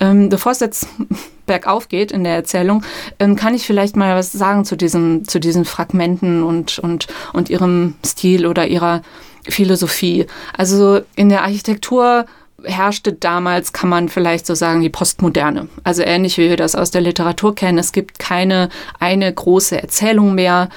[0.00, 0.86] Ähm, bevor es jetzt
[1.46, 2.82] bergauf geht in der Erzählung,
[3.18, 7.50] ähm, kann ich vielleicht mal was sagen zu diesen, zu diesen Fragmenten und, und, und
[7.50, 9.02] ihrem Stil oder ihrer
[9.46, 10.26] Philosophie.
[10.56, 12.26] Also in der Architektur
[12.64, 15.68] herrschte damals, kann man vielleicht so sagen, die Postmoderne.
[15.84, 17.78] Also ähnlich wie wir das aus der Literatur kennen.
[17.78, 20.68] Es gibt keine eine große Erzählung mehr,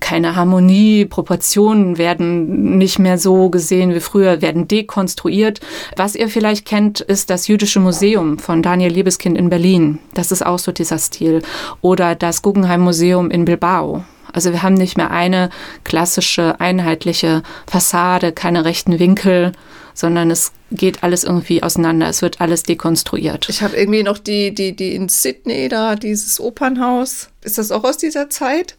[0.00, 5.60] keine Harmonie, Proportionen werden nicht mehr so gesehen wie früher, werden dekonstruiert.
[5.96, 9.98] Was ihr vielleicht kennt, ist das Jüdische Museum von Daniel Liebeskind in Berlin.
[10.14, 11.42] Das ist auch so dieser Stil.
[11.80, 14.04] Oder das Guggenheim Museum in Bilbao.
[14.32, 15.48] Also wir haben nicht mehr eine
[15.84, 19.52] klassische, einheitliche Fassade, keine rechten Winkel,
[19.94, 22.08] sondern es geht alles irgendwie auseinander.
[22.08, 23.48] Es wird alles dekonstruiert.
[23.48, 27.28] Ich habe irgendwie noch die, die, die in Sydney da, dieses Opernhaus.
[27.42, 28.76] Ist das auch aus dieser Zeit?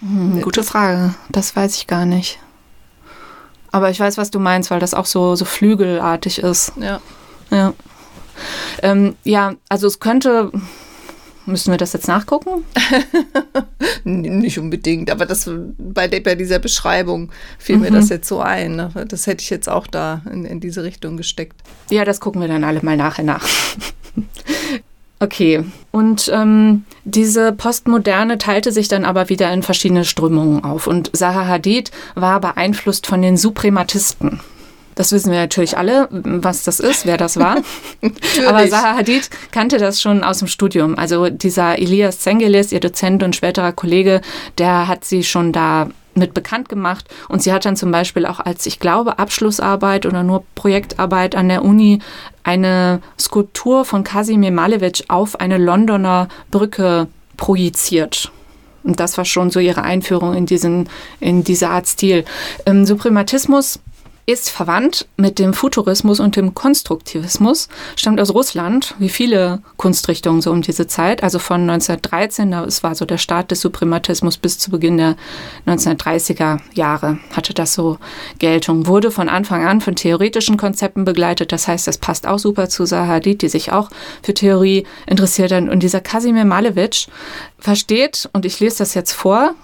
[0.00, 1.14] Hm, gute Frage.
[1.30, 2.38] Das weiß ich gar nicht.
[3.72, 6.72] Aber ich weiß, was du meinst, weil das auch so, so flügelartig ist.
[6.78, 7.00] Ja.
[7.50, 7.72] Ja.
[8.82, 10.52] Ähm, ja, also es könnte
[11.46, 12.64] Müssen wir das jetzt nachgucken?
[14.04, 17.82] Nicht unbedingt, aber das bei, der, bei dieser Beschreibung fiel mhm.
[17.82, 18.76] mir das jetzt so ein.
[18.76, 18.90] Ne?
[19.08, 21.60] Das hätte ich jetzt auch da in, in diese Richtung gesteckt.
[21.90, 23.46] Ja, das gucken wir dann alle mal nachher nach.
[25.18, 30.86] Okay, und ähm, diese Postmoderne teilte sich dann aber wieder in verschiedene Strömungen auf.
[30.86, 34.40] Und Zaha Hadid war beeinflusst von den Suprematisten.
[34.96, 37.58] Das wissen wir natürlich alle, was das ist, wer das war.
[38.48, 40.98] Aber Zaha Hadid kannte das schon aus dem Studium.
[40.98, 44.22] Also dieser Elias Zengelis, ihr Dozent und späterer Kollege,
[44.58, 47.06] der hat sie schon da mit bekannt gemacht.
[47.28, 51.50] Und sie hat dann zum Beispiel auch als, ich glaube, Abschlussarbeit oder nur Projektarbeit an
[51.50, 52.00] der Uni
[52.42, 58.32] eine Skulptur von Kasimir Malevich auf eine Londoner Brücke projiziert.
[58.82, 60.88] Und das war schon so ihre Einführung in diesen,
[61.20, 62.24] in diese Art Stil.
[62.64, 63.80] Ähm, Suprematismus
[64.26, 70.50] ist verwandt mit dem Futurismus und dem Konstruktivismus, stammt aus Russland, wie viele Kunstrichtungen so
[70.50, 74.72] um diese Zeit, also von 1913, das war so der Start des Suprematismus bis zu
[74.72, 75.16] Beginn der
[75.66, 77.98] 1930er Jahre hatte das so
[78.40, 82.68] Geltung, wurde von Anfang an von theoretischen Konzepten begleitet, das heißt, das passt auch super
[82.68, 83.90] zu Sahadid, die sich auch
[84.22, 85.68] für Theorie interessiert hat.
[85.68, 87.08] Und dieser Kasimir Malevich
[87.58, 89.54] versteht, und ich lese das jetzt vor,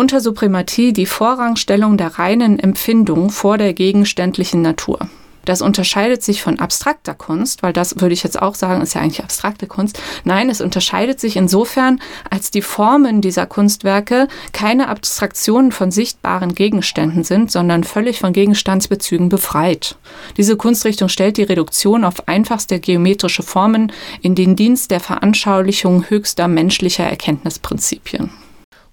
[0.00, 4.98] unter Suprematie die Vorrangstellung der reinen Empfindung vor der gegenständlichen Natur.
[5.44, 9.02] Das unterscheidet sich von abstrakter Kunst, weil das würde ich jetzt auch sagen, ist ja
[9.02, 10.00] eigentlich abstrakte Kunst.
[10.24, 17.22] Nein, es unterscheidet sich insofern, als die Formen dieser Kunstwerke keine Abstraktionen von sichtbaren Gegenständen
[17.22, 19.96] sind, sondern völlig von Gegenstandsbezügen befreit.
[20.38, 26.48] Diese Kunstrichtung stellt die Reduktion auf einfachste geometrische Formen in den Dienst der Veranschaulichung höchster
[26.48, 28.30] menschlicher Erkenntnisprinzipien.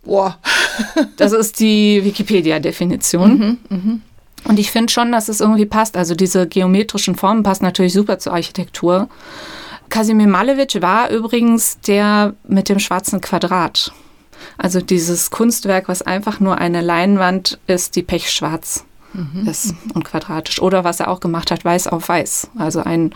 [0.07, 0.37] Boah.
[1.17, 3.37] Das ist die Wikipedia-Definition.
[3.37, 3.99] Mhm, mh.
[4.45, 5.97] Und ich finde schon, dass es irgendwie passt.
[5.97, 9.09] Also diese geometrischen Formen passen natürlich super zur Architektur.
[9.89, 13.91] Kasimir Malevich war übrigens der mit dem schwarzen Quadrat.
[14.57, 19.47] Also dieses Kunstwerk, was einfach nur eine Leinwand ist, die pechschwarz mhm.
[19.47, 20.61] ist und quadratisch.
[20.61, 22.49] Oder was er auch gemacht hat, weiß auf weiß.
[22.57, 23.13] Also ein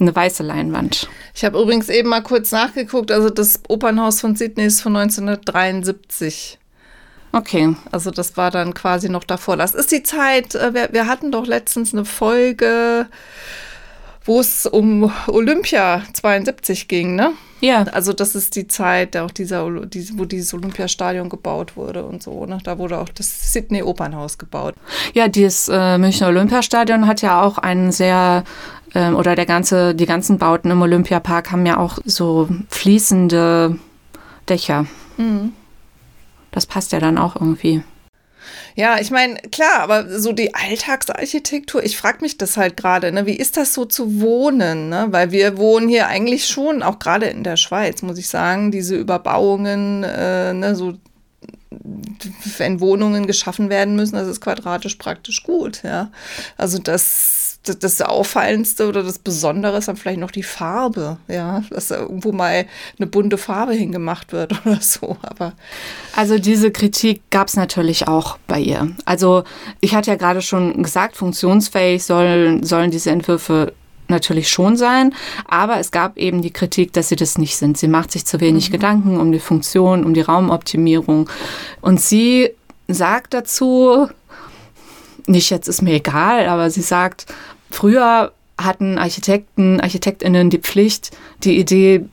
[0.00, 1.08] eine weiße Leinwand.
[1.34, 3.12] Ich habe übrigens eben mal kurz nachgeguckt.
[3.12, 6.58] Also das Opernhaus von Sydney ist von 1973.
[7.34, 7.74] Okay.
[7.90, 9.56] Also das war dann quasi noch davor.
[9.56, 13.06] Das ist die Zeit, äh, wir, wir hatten doch letztens eine Folge,
[14.24, 17.32] wo es um Olympia 72 ging, ne?
[17.60, 17.82] Ja.
[17.92, 22.46] Also das ist die Zeit, auch dieser, wo dieses Olympiastadion gebaut wurde und so.
[22.46, 22.58] Ne?
[22.62, 24.74] Da wurde auch das Sydney Opernhaus gebaut.
[25.14, 28.44] Ja, dieses äh, Münchner Olympiastadion hat ja auch einen sehr
[28.94, 33.78] ähm, oder der ganze, die ganzen Bauten im Olympiapark haben ja auch so fließende
[34.48, 34.86] Dächer.
[35.16, 35.52] Mhm.
[36.54, 37.82] Das passt ja dann auch irgendwie.
[38.76, 43.26] Ja, ich meine, klar, aber so die Alltagsarchitektur, ich frage mich das halt gerade, ne,
[43.26, 44.88] wie ist das so zu wohnen?
[44.88, 45.08] Ne?
[45.10, 48.94] Weil wir wohnen hier eigentlich schon, auch gerade in der Schweiz, muss ich sagen, diese
[48.94, 50.94] Überbauungen, äh, ne, so
[52.58, 56.12] wenn Wohnungen geschaffen werden müssen, das ist quadratisch praktisch gut, ja.
[56.56, 61.62] Also das das, das Auffallendste oder das Besondere ist dann vielleicht noch die Farbe, ja,
[61.70, 62.66] dass da irgendwo mal
[62.98, 65.16] eine bunte Farbe hingemacht wird oder so.
[65.22, 65.54] Aber
[66.14, 68.94] also diese Kritik gab es natürlich auch bei ihr.
[69.06, 69.44] Also
[69.80, 73.72] ich hatte ja gerade schon gesagt, funktionsfähig sollen, sollen diese Entwürfe
[74.08, 75.14] natürlich schon sein,
[75.48, 77.78] aber es gab eben die Kritik, dass sie das nicht sind.
[77.78, 78.72] Sie macht sich zu wenig mhm.
[78.72, 81.30] Gedanken um die Funktion, um die Raumoptimierung
[81.80, 82.50] und sie
[82.86, 84.08] sagt dazu,
[85.26, 87.26] nicht jetzt ist mir egal, aber sie sagt,
[87.74, 91.10] Früher hatten Architekten, Architektinnen die Pflicht,
[91.42, 92.04] die Idee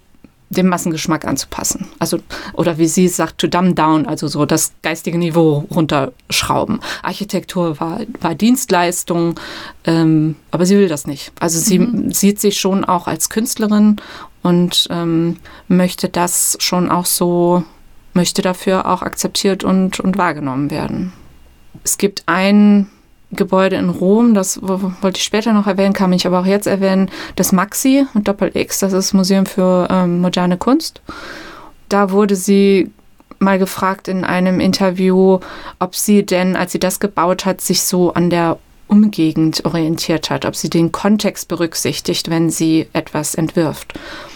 [0.49, 1.87] dem Massengeschmack anzupassen.
[1.99, 2.17] Also,
[2.53, 6.79] oder wie sie sagt, to dumb down, also so das geistige Niveau runterschrauben.
[7.03, 9.39] Architektur war, war Dienstleistung,
[9.85, 11.31] ähm, aber sie will das nicht.
[11.39, 12.11] Also sie mhm.
[12.11, 13.97] sieht sich schon auch als Künstlerin
[14.41, 17.63] und ähm, möchte das schon auch so,
[18.13, 21.13] möchte dafür auch akzeptiert und, und wahrgenommen werden.
[21.83, 22.89] Es gibt ein
[23.31, 27.09] Gebäude in Rom, das wollte ich später noch erwähnen, kann ich aber auch jetzt erwähnen,
[27.35, 31.01] das Maxi mit Doppel-X, das ist Museum für ähm, moderne Kunst.
[31.89, 32.91] Da wurde sie
[33.39, 35.39] mal gefragt in einem Interview,
[35.79, 40.45] ob sie denn, als sie das gebaut hat, sich so an der Umgegend orientiert hat,
[40.45, 43.93] ob sie den Kontext berücksichtigt, wenn sie etwas entwirft.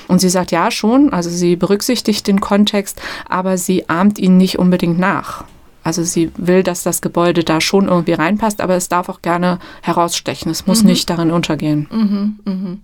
[0.07, 4.57] Und sie sagt ja schon, also sie berücksichtigt den Kontext, aber sie ahmt ihn nicht
[4.57, 5.43] unbedingt nach.
[5.85, 9.59] Also sie will, dass das Gebäude da schon irgendwie reinpasst, aber es darf auch gerne
[9.83, 10.51] herausstechen.
[10.51, 10.89] Es muss mhm.
[10.89, 11.87] nicht darin untergehen.
[11.91, 12.81] Mhm, mhm.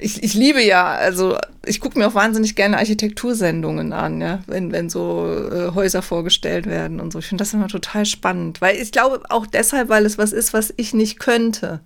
[0.00, 4.70] Ich, ich liebe ja, also ich gucke mir auch wahnsinnig gerne Architektursendungen an, ja, wenn,
[4.70, 7.18] wenn so äh, Häuser vorgestellt werden und so.
[7.18, 10.52] Ich finde das immer total spannend, weil ich glaube auch deshalb, weil es was ist,
[10.52, 11.80] was ich nicht könnte.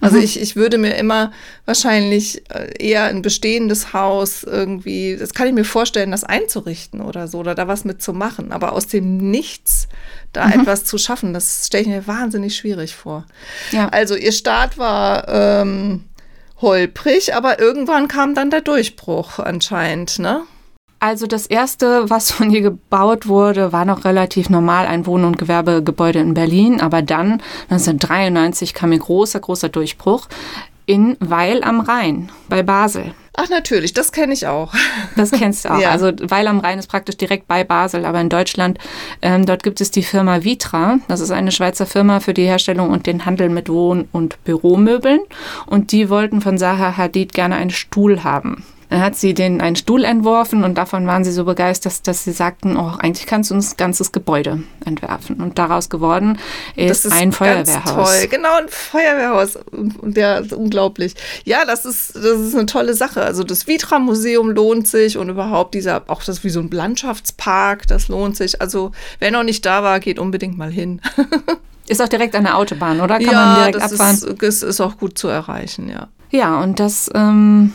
[0.00, 0.24] Also mhm.
[0.24, 1.30] ich, ich würde mir immer
[1.66, 7.28] wahrscheinlich äh, eher ein bestehendes Haus irgendwie, das kann ich mir vorstellen, das einzurichten oder
[7.28, 8.50] so oder da was mitzumachen.
[8.50, 9.86] Aber aus dem Nichts
[10.32, 10.60] da mhm.
[10.60, 13.24] etwas zu schaffen, das stelle ich mir wahnsinnig schwierig vor.
[13.70, 13.88] Ja.
[13.88, 16.04] Also ihr Start war ähm,
[16.60, 20.42] holprig, aber irgendwann kam dann der Durchbruch anscheinend, ne?
[20.98, 25.36] Also das erste, was von ihr gebaut wurde, war noch relativ normal, ein Wohn- und
[25.36, 26.80] Gewerbegebäude in Berlin.
[26.80, 30.26] Aber dann, 1993, kam ein großer, großer Durchbruch
[30.86, 33.12] in Weil am Rhein bei Basel.
[33.38, 34.72] Ach natürlich, das kenne ich auch.
[35.14, 35.78] Das kennst du auch.
[35.80, 35.90] ja.
[35.90, 38.78] Also Weil am Rhein ist praktisch direkt bei Basel, aber in Deutschland,
[39.20, 40.98] ähm, dort gibt es die Firma Vitra.
[41.08, 45.20] Das ist eine Schweizer Firma für die Herstellung und den Handel mit Wohn- und Büromöbeln.
[45.66, 48.64] Und die wollten von Zaha Hadid gerne einen Stuhl haben.
[48.88, 52.32] Dann hat sie den einen Stuhl entworfen und davon waren sie so begeistert, dass sie
[52.32, 55.36] sagten, oh, eigentlich kannst du uns ein ganzes Gebäude entwerfen.
[55.40, 56.38] Und daraus geworden
[56.76, 58.18] ist, ist ein Feuerwehrhaus.
[58.18, 59.58] toll, genau ein Feuerwehrhaus.
[60.14, 61.14] Ja, unglaublich.
[61.44, 63.22] Ja, das ist, das ist eine tolle Sache.
[63.22, 68.08] Also das Vitra-Museum lohnt sich und überhaupt dieser, auch das wie so ein Landschaftspark, das
[68.08, 68.60] lohnt sich.
[68.60, 71.00] Also wer noch nicht da war, geht unbedingt mal hin.
[71.88, 73.18] Ist auch direkt an der Autobahn, oder?
[73.18, 74.36] Kann ja, man direkt das abfahren?
[74.40, 76.08] Ist, ist auch gut zu erreichen, ja.
[76.30, 77.72] Ja, und das ähm,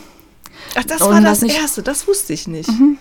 [0.75, 2.69] Ach, das war das, das Erste, das wusste ich nicht.
[2.69, 2.97] Mhm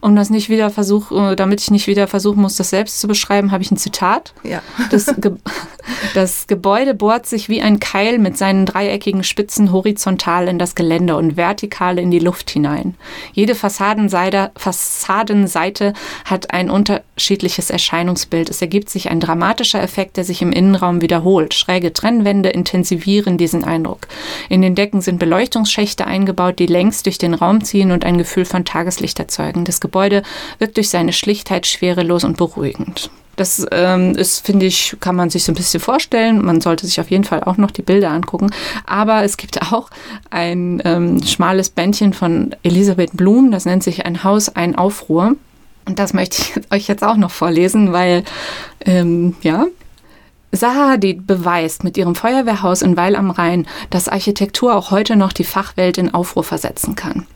[0.00, 3.08] um das nicht wieder versuche, äh, damit ich nicht wieder versuchen muss, das selbst zu
[3.08, 4.32] beschreiben, habe ich ein Zitat.
[4.42, 4.62] Ja.
[4.90, 5.32] Das, Ge
[6.14, 11.16] das Gebäude bohrt sich wie ein Keil mit seinen dreieckigen Spitzen horizontal in das Gelände
[11.16, 12.94] und vertikal in die Luft hinein.
[13.32, 15.92] Jede Fassadenseite, Fassadenseite
[16.24, 18.50] hat ein unterschiedliches Erscheinungsbild.
[18.50, 21.54] Es ergibt sich ein dramatischer Effekt, der sich im Innenraum wiederholt.
[21.54, 24.06] Schräge Trennwände intensivieren diesen Eindruck.
[24.48, 28.44] In den Decken sind Beleuchtungsschächte eingebaut, die längs durch den Raum ziehen und ein Gefühl
[28.44, 29.64] von Tageslicht erzeugen.
[29.64, 30.22] Das Gebäude
[30.58, 33.10] wirkt durch seine Schlichtheit schwerelos und beruhigend.
[33.38, 36.44] Das ähm, ist, finde ich, kann man sich so ein bisschen vorstellen.
[36.44, 38.50] Man sollte sich auf jeden Fall auch noch die Bilder angucken.
[38.84, 39.90] Aber es gibt auch
[40.30, 45.36] ein ähm, schmales Bändchen von Elisabeth Blum, das nennt sich Ein Haus, ein Aufruhr.
[45.86, 48.24] Und das möchte ich euch jetzt auch noch vorlesen, weil,
[48.84, 49.66] ähm, ja,
[50.60, 55.44] Hadid beweist mit ihrem Feuerwehrhaus in Weil am Rhein, dass Architektur auch heute noch die
[55.44, 57.26] Fachwelt in Aufruhr versetzen kann.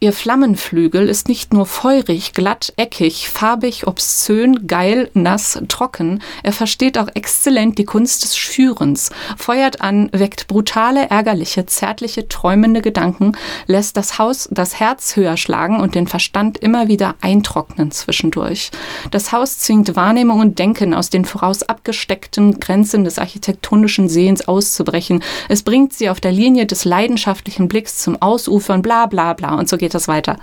[0.00, 6.98] Ihr Flammenflügel ist nicht nur feurig, glatt, eckig, farbig, obszön, geil, nass, trocken, er versteht
[6.98, 13.32] auch exzellent die Kunst des Schürens, feuert an, weckt brutale, ärgerliche, zärtliche, träumende Gedanken,
[13.66, 18.70] lässt das Haus das Herz höher schlagen und den Verstand immer wieder eintrocknen zwischendurch.
[19.10, 25.24] Das Haus zwingt Wahrnehmung und Denken aus den voraus abgesteckten Grenzen des architektonischen Sehens auszubrechen.
[25.48, 29.68] Es bringt sie auf der Linie des leidenschaftlichen Blicks zum Ausufern, bla bla bla und
[29.68, 30.36] so geht geht das weiter.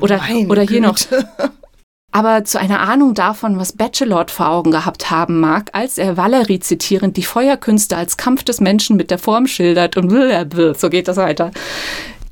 [0.00, 0.98] Oder, oder hier noch.
[2.14, 6.60] Aber zu einer Ahnung davon, was Bachelor vor Augen gehabt haben mag, als er Valerie
[6.60, 10.10] zitierend die Feuerkünste als Kampf des Menschen mit der Form schildert und
[10.78, 11.52] so geht das weiter.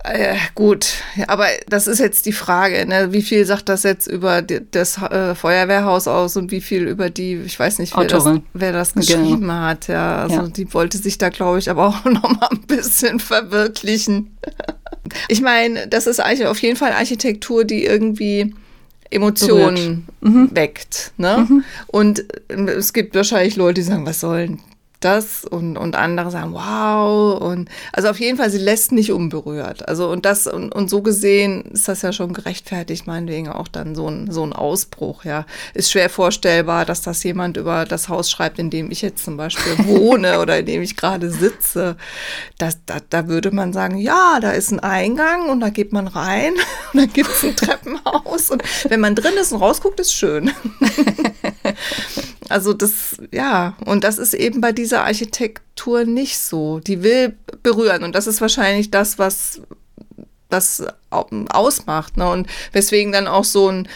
[0.03, 0.95] Äh, gut,
[1.27, 3.13] aber das ist jetzt die Frage, ne?
[3.13, 7.11] wie viel sagt das jetzt über die, das äh, Feuerwehrhaus aus und wie viel über
[7.11, 9.53] die, ich weiß nicht, wer, das, wer das, geschrieben genau.
[9.53, 9.89] hat.
[9.89, 10.49] Ja, also ja.
[10.49, 14.39] die wollte sich da, glaube ich, aber auch noch mal ein bisschen verwirklichen.
[15.29, 18.55] ich meine, das ist auf jeden Fall Architektur, die irgendwie
[19.11, 20.51] Emotionen mhm.
[20.55, 21.13] weckt.
[21.19, 21.47] Ne?
[21.47, 21.65] Mhm.
[21.89, 24.61] Und es gibt wahrscheinlich Leute, die sagen, was sollen
[25.01, 27.41] das und, und andere sagen, wow.
[27.41, 29.89] Und also auf jeden Fall, sie lässt nicht unberührt.
[29.89, 33.95] Also und das, und, und so gesehen ist das ja schon gerechtfertigt, meinetwegen auch dann
[33.95, 35.47] so ein, so ein Ausbruch, ja.
[35.75, 39.37] Ist schwer vorstellbar, dass das jemand über das Haus schreibt, in dem ich jetzt zum
[39.37, 41.97] Beispiel wohne oder in dem ich gerade sitze.
[42.59, 46.07] Das, da, da würde man sagen, ja, da ist ein Eingang und da geht man
[46.07, 46.53] rein
[46.93, 48.51] und dann gibt es ein Treppenhaus.
[48.51, 50.51] Und wenn man drin ist und rausguckt, ist schön.
[52.51, 56.81] Also das, ja, und das ist eben bei dieser Architektur nicht so.
[56.81, 59.63] Die will berühren und das ist wahrscheinlich das, was
[60.49, 62.17] das ausmacht.
[62.17, 62.29] Ne?
[62.29, 63.89] Und weswegen dann auch so ein,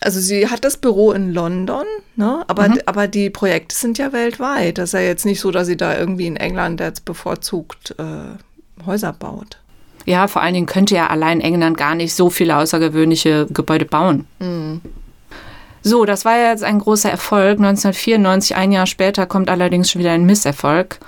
[0.00, 1.84] also sie hat das Büro in London,
[2.16, 2.44] ne?
[2.46, 2.78] aber, mhm.
[2.86, 4.78] aber die Projekte sind ja weltweit.
[4.78, 8.84] Das ist ja jetzt nicht so, dass sie da irgendwie in England jetzt bevorzugt äh,
[8.86, 9.58] Häuser baut.
[10.06, 14.26] Ja, vor allen Dingen könnte ja allein England gar nicht so viele außergewöhnliche Gebäude bauen.
[14.38, 14.80] Mhm.
[15.82, 17.58] So, das war jetzt ein großer Erfolg.
[17.58, 20.98] 1994, ein Jahr später, kommt allerdings schon wieder ein Misserfolg.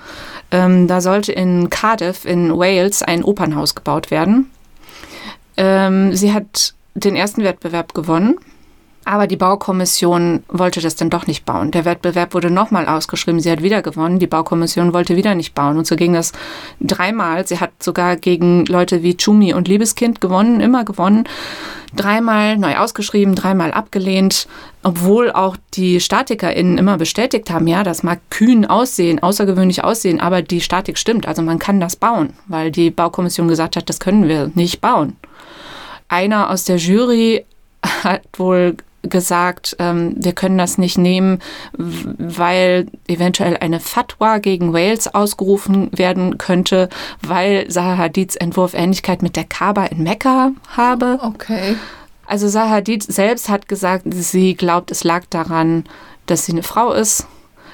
[0.50, 4.50] Ähm, da sollte in Cardiff in Wales ein Opernhaus gebaut werden.
[5.56, 8.38] Ähm, sie hat den ersten Wettbewerb gewonnen
[9.05, 11.73] Aber die Baukommission wollte das dann doch nicht bauen.
[11.73, 13.40] Der Wettbewerb wurde nochmal ausgeschrieben.
[13.40, 14.21] Sie hat wieder gewonnen.
[14.21, 15.77] Die Baukommission wollte wieder nicht bauen.
[15.77, 16.33] Und so ging das
[16.81, 17.46] dreimal.
[17.46, 21.25] Sie hat sogar gegen Leute wie Chumi und Liebeskind gewonnen, immer gewonnen.
[21.96, 24.46] Dreimal neu ausgeschrieben, dreimal abgelehnt.
[24.85, 30.42] Obwohl auch die StatikerInnen immer bestätigt haben, ja, das mag kühn aussehen, außergewöhnlich aussehen, aber
[30.42, 31.27] die Statik stimmt.
[31.27, 35.17] Also man kann das bauen, weil die Baukommission gesagt hat, das können wir nicht bauen.
[36.09, 37.44] Einer aus der Jury
[38.05, 41.40] hat wohl gesagt, ähm, wir können das nicht nehmen,
[41.73, 46.88] weil eventuell eine Fatwa gegen Wales ausgerufen werden könnte,
[47.21, 51.19] weil Zaha Hadids Entwurf Ähnlichkeit mit der Kaaba in Mekka habe.
[51.23, 51.77] Okay.
[52.27, 55.85] Also Zaha Hadid selbst hat gesagt, sie glaubt, es lag daran,
[56.27, 57.27] dass sie eine Frau ist,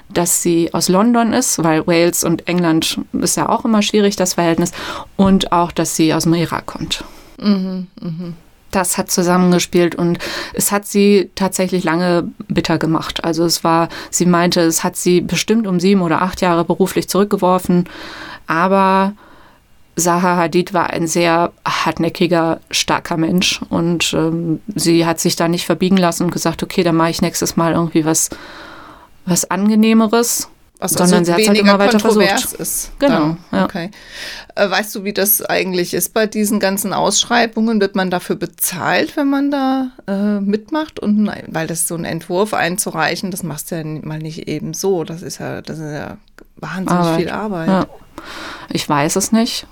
[0.09, 4.35] dass sie aus London ist, weil Wales und England ist ja auch immer schwierig, das
[4.35, 4.73] Verhältnis,
[5.17, 7.05] und auch, dass sie aus dem Irak kommt.
[7.39, 8.33] Mhm, mh
[8.71, 10.19] das hat zusammengespielt und
[10.53, 13.25] es hat sie tatsächlich lange bitter gemacht.
[13.25, 17.09] Also es war, sie meinte, es hat sie bestimmt um sieben oder acht Jahre beruflich
[17.09, 17.89] zurückgeworfen,
[18.47, 19.15] aber
[19.97, 25.67] Zaha Hadid war ein sehr hartnäckiger, starker Mensch und ähm, sie hat sich da nicht
[25.67, 28.31] verbiegen lassen und gesagt, okay, dann mache ich nächstes Mal irgendwie was,
[29.27, 30.49] was angenehmeres
[30.79, 32.53] was sondern also sie hat halt immer weiter versucht.
[32.55, 32.93] ist.
[33.01, 33.37] Genau.
[33.51, 33.65] Ja.
[33.65, 33.91] Okay.
[34.55, 37.81] Äh, weißt du, wie das eigentlich ist bei diesen ganzen Ausschreibungen?
[37.81, 41.01] Wird man dafür bezahlt, wenn man da äh, mitmacht?
[41.01, 45.03] Und weil das so ein Entwurf einzureichen, das machst du ja mal nicht eben so.
[45.03, 46.17] Das ist ja, das ist ja
[46.57, 47.21] wahnsinnig Arbeit.
[47.21, 47.69] viel Arbeit.
[47.69, 47.87] Ja.
[48.71, 49.67] Ich weiß es nicht.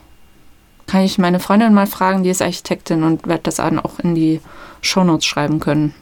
[0.88, 4.16] Kann ich meine Freundin mal fragen, die ist Architektin und werde das dann auch in
[4.16, 4.40] die
[4.80, 5.94] Shownotes schreiben können.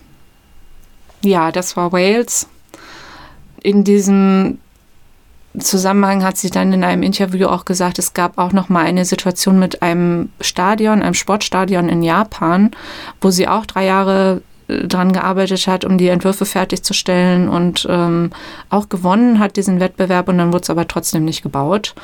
[1.22, 2.48] Ja, das war Wales.
[3.62, 4.58] In diesem
[5.58, 9.04] Zusammenhang hat sie dann in einem Interview auch gesagt, es gab auch noch mal eine
[9.04, 12.72] Situation mit einem Stadion, einem Sportstadion in Japan,
[13.20, 18.30] wo sie auch drei Jahre äh, dran gearbeitet hat, um die Entwürfe fertigzustellen und ähm,
[18.68, 21.94] auch gewonnen hat diesen Wettbewerb und dann wurde es aber trotzdem nicht gebaut.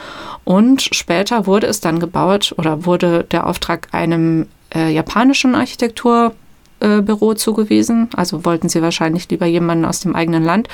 [0.44, 6.34] Und später wurde es dann gebaut oder wurde der Auftrag einem äh, japanischen Architektur
[6.80, 8.08] Büro zugewiesen.
[8.16, 10.68] Also wollten sie wahrscheinlich lieber jemanden aus dem eigenen Land.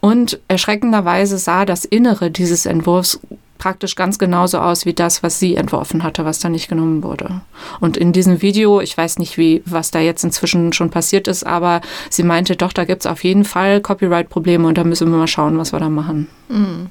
[0.00, 3.20] Und erschreckenderweise sah das Innere dieses Entwurfs
[3.58, 7.40] praktisch ganz genauso aus wie das, was sie entworfen hatte, was da nicht genommen wurde.
[7.80, 11.44] Und in diesem Video, ich weiß nicht, wie, was da jetzt inzwischen schon passiert ist,
[11.44, 15.18] aber sie meinte, doch, da gibt es auf jeden Fall Copyright-Probleme und da müssen wir
[15.18, 16.28] mal schauen, was wir da machen.
[16.48, 16.90] Mhm.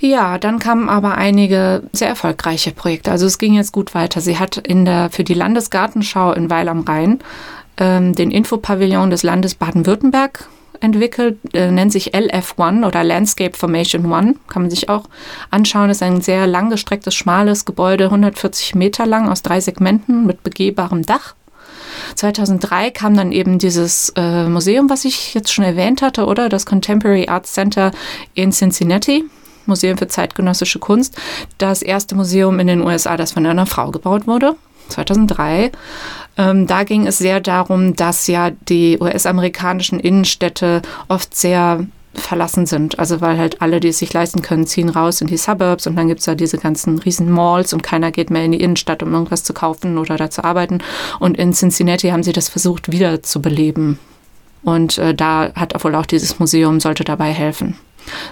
[0.00, 3.10] Ja, dann kamen aber einige sehr erfolgreiche Projekte.
[3.10, 4.22] Also es ging jetzt gut weiter.
[4.22, 7.18] Sie hat in der, für die Landesgartenschau in Weil am Rhein
[7.76, 10.48] ähm, den Infopavillon des Landes Baden-Württemberg
[10.80, 15.04] entwickelt, äh, nennt sich LF1 oder Landscape Formation One, kann man sich auch
[15.50, 15.90] anschauen.
[15.90, 21.34] ist ein sehr langgestrecktes, schmales Gebäude, 140 Meter lang aus drei Segmenten mit begehbarem Dach.
[22.14, 26.64] 2003 kam dann eben dieses äh, Museum, was ich jetzt schon erwähnt hatte, oder das
[26.64, 27.90] Contemporary Arts Center
[28.32, 29.24] in Cincinnati.
[29.66, 31.16] Museum für zeitgenössische Kunst,
[31.58, 34.56] das erste Museum in den USA, das von einer Frau gebaut wurde.
[34.88, 35.70] 2003.
[36.36, 42.98] Ähm, da ging es sehr darum, dass ja die US-amerikanischen Innenstädte oft sehr verlassen sind.
[42.98, 45.96] Also weil halt alle, die es sich leisten können, ziehen raus in die Suburbs und
[45.96, 49.02] dann gibt es ja diese ganzen riesen Malls und keiner geht mehr in die Innenstadt,
[49.02, 50.78] um irgendwas zu kaufen oder da zu arbeiten.
[51.18, 53.98] Und in Cincinnati haben sie das versucht wieder zu beleben.
[54.62, 57.76] Und äh, da hat wohl auch dieses Museum sollte dabei helfen.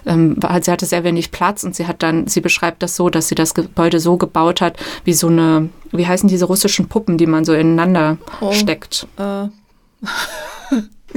[0.07, 3.29] Ähm, sie hatte sehr wenig Platz und sie hat dann, sie beschreibt das so, dass
[3.29, 7.27] sie das Gebäude so gebaut hat, wie so eine, wie heißen diese russischen Puppen, die
[7.27, 9.07] man so ineinander oh, steckt.
[9.19, 9.49] Äh.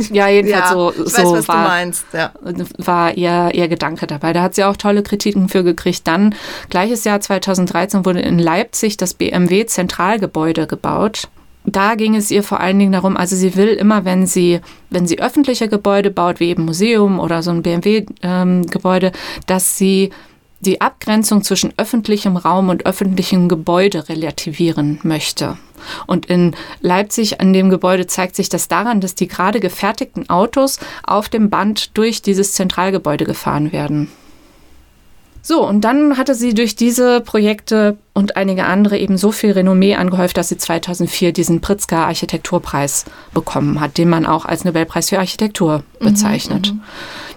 [0.10, 1.86] Ja, jedenfalls ja, so, ich weiß, was war.
[2.14, 2.32] Ja.
[2.78, 4.32] war ihr, ihr Gedanke dabei.
[4.32, 6.08] Da hat sie auch tolle Kritiken für gekriegt.
[6.08, 6.34] Dann,
[6.70, 11.28] gleiches Jahr 2013, wurde in Leipzig das BMW Zentralgebäude gebaut
[11.64, 15.08] da ging es ihr vor allen Dingen darum, also sie will immer, wenn sie, wenn
[15.08, 19.14] sie öffentliche Gebäude baut, wie eben Museum oder so ein BMW-Gebäude, ähm,
[19.46, 20.12] dass sie
[20.60, 25.58] die Abgrenzung zwischen öffentlichem Raum und öffentlichem Gebäude relativieren möchte.
[26.06, 30.80] Und in Leipzig an dem Gebäude zeigt sich das daran, dass die gerade gefertigten Autos
[31.04, 34.10] auf dem Band durch dieses Zentralgebäude gefahren werden.
[35.44, 39.96] So, und dann hatte sie durch diese Projekte und einige andere eben so viel Renommee
[39.96, 45.18] angehäuft, dass sie 2004 diesen Pritzker Architekturpreis bekommen hat, den man auch als Nobelpreis für
[45.18, 46.74] Architektur mhm, bezeichnet.
[46.74, 46.82] Mhm,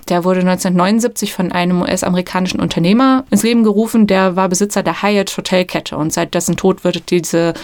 [0.09, 4.07] der wurde 1979 von einem US-amerikanischen Unternehmer ins Leben gerufen.
[4.07, 7.55] Der war Besitzer der Hyatt Hotelkette und seit dessen Tod wird diese,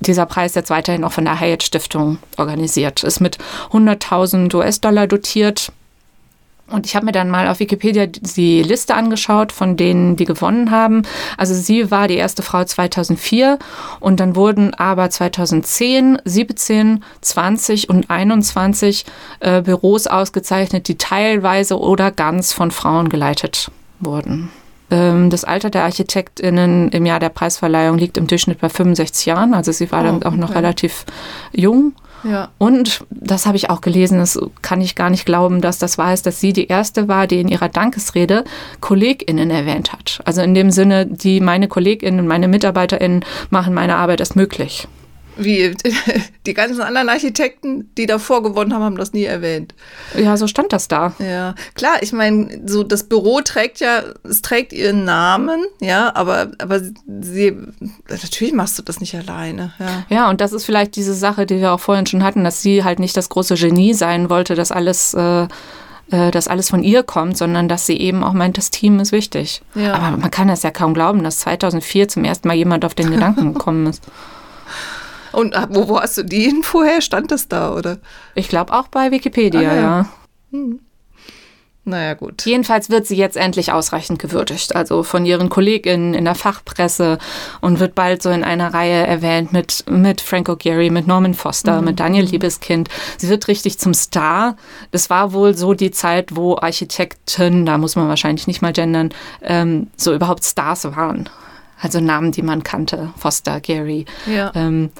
[0.00, 3.04] dieser Preis jetzt weiterhin auch von der Hyatt Stiftung organisiert.
[3.04, 3.38] Ist mit
[3.70, 5.70] 100.000 US-Dollar dotiert
[6.70, 10.70] Und ich habe mir dann mal auf Wikipedia die Liste angeschaut von denen, die gewonnen
[10.70, 11.02] haben.
[11.36, 13.58] Also sie war die erste Frau 2004
[14.00, 19.04] und dann wurden aber 2010, 17, 20 und 21
[19.40, 24.50] äh, Büros ausgezeichnet, die teilweise oder ganz von Frauen geleitet wurden.
[24.90, 29.52] Ähm, das Alter der Architektinnen im Jahr der Preisverleihung liegt im Durchschnitt bei 65 Jahren.
[29.52, 31.04] Also sie war oh, dann auch noch relativ
[31.52, 31.92] jung.
[32.24, 32.48] Ja.
[32.58, 36.14] Und das habe ich auch gelesen, das kann ich gar nicht glauben, dass das wahr
[36.14, 38.44] ist, dass sie die erste war, die in ihrer Dankesrede
[38.80, 40.20] KollegInnen erwähnt hat.
[40.24, 44.88] Also in dem Sinne, die meine KollegInnen, meine MitarbeiterInnen machen meine Arbeit erst möglich.
[45.36, 45.74] Wie
[46.46, 49.74] die ganzen anderen Architekten, die davor gewonnen haben, haben das nie erwähnt.
[50.16, 51.12] Ja, so stand das da.
[51.18, 56.52] Ja, klar, ich meine, so das Büro trägt ja, es trägt ihren Namen, ja, aber,
[56.58, 56.80] aber
[57.20, 57.56] sie,
[58.08, 59.72] natürlich machst du das nicht alleine.
[59.78, 60.06] Ja.
[60.08, 62.84] ja, und das ist vielleicht diese Sache, die wir auch vorhin schon hatten, dass sie
[62.84, 65.14] halt nicht das große Genie sein wollte, dass alles.
[65.14, 69.00] Äh, äh dass alles von ihr kommt, sondern dass sie eben auch meint, das Team
[69.00, 69.62] ist wichtig.
[69.74, 69.94] Ja.
[69.94, 73.10] Aber man kann das ja kaum glauben, dass 2004 zum ersten Mal jemand auf den
[73.10, 74.02] Gedanken gekommen ist.
[75.34, 77.00] Und ah, wo, wo hast du die Info her?
[77.00, 77.98] Stand das da, oder?
[78.34, 79.80] Ich glaube auch bei Wikipedia, ah, ja.
[79.80, 80.08] ja.
[80.52, 80.80] Hm.
[81.86, 82.46] Naja, gut.
[82.46, 87.18] Jedenfalls wird sie jetzt endlich ausreichend gewürdigt, also von ihren KollegInnen in der Fachpresse
[87.60, 91.80] und wird bald so in einer Reihe erwähnt mit, mit Frank O'Gary, mit Norman Foster,
[91.80, 91.84] mhm.
[91.84, 92.88] mit Daniel Liebeskind.
[93.18, 94.56] Sie wird richtig zum Star.
[94.92, 99.10] Das war wohl so die Zeit, wo Architekten, da muss man wahrscheinlich nicht mal gendern,
[99.42, 101.28] ähm, so überhaupt Stars waren.
[101.82, 104.06] Also Namen, die man kannte, Foster, Gary.
[104.24, 104.52] Ja.
[104.54, 104.90] Ähm,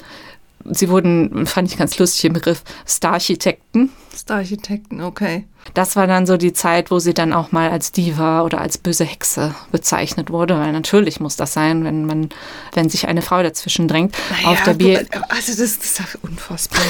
[0.65, 3.91] sie wurden, fand ich ganz lustig im Begriff, Stararchitekten.
[4.15, 5.45] Stararchitekten, okay.
[5.73, 8.77] Das war dann so die Zeit, wo sie dann auch mal als Diva oder als
[8.77, 12.29] böse Hexe bezeichnet wurde, weil natürlich muss das sein, wenn man,
[12.73, 14.15] wenn sich eine Frau dazwischen drängt.
[14.29, 16.81] Naja, auf der Bier also das, das ist unfassbar.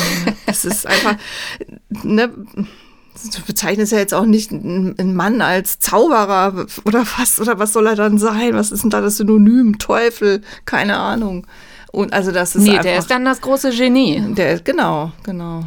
[0.45, 1.15] das ist einfach,
[2.03, 2.31] ne,
[3.23, 7.87] du bezeichnest ja jetzt auch nicht einen Mann als Zauberer oder was, oder was soll
[7.87, 8.53] er dann sein?
[8.53, 9.79] Was ist denn da das Synonym?
[9.79, 10.41] Teufel?
[10.65, 11.47] Keine Ahnung.
[11.95, 14.21] Und also das ist nee, der ist dann das große Genie.
[14.35, 15.63] Der ist, genau, genau.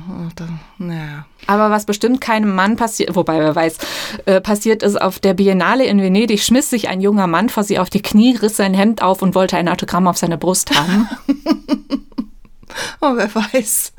[0.77, 1.25] Naja.
[1.47, 3.79] Aber was bestimmt keinem Mann passiert, wobei wer weiß,
[4.27, 7.79] äh, passiert ist, auf der Biennale in Venedig schmiss sich ein junger Mann vor sie
[7.79, 11.09] auf die Knie, riss sein Hemd auf und wollte ein Autogramm auf seine Brust haben.
[13.01, 13.95] oh, wer weiß.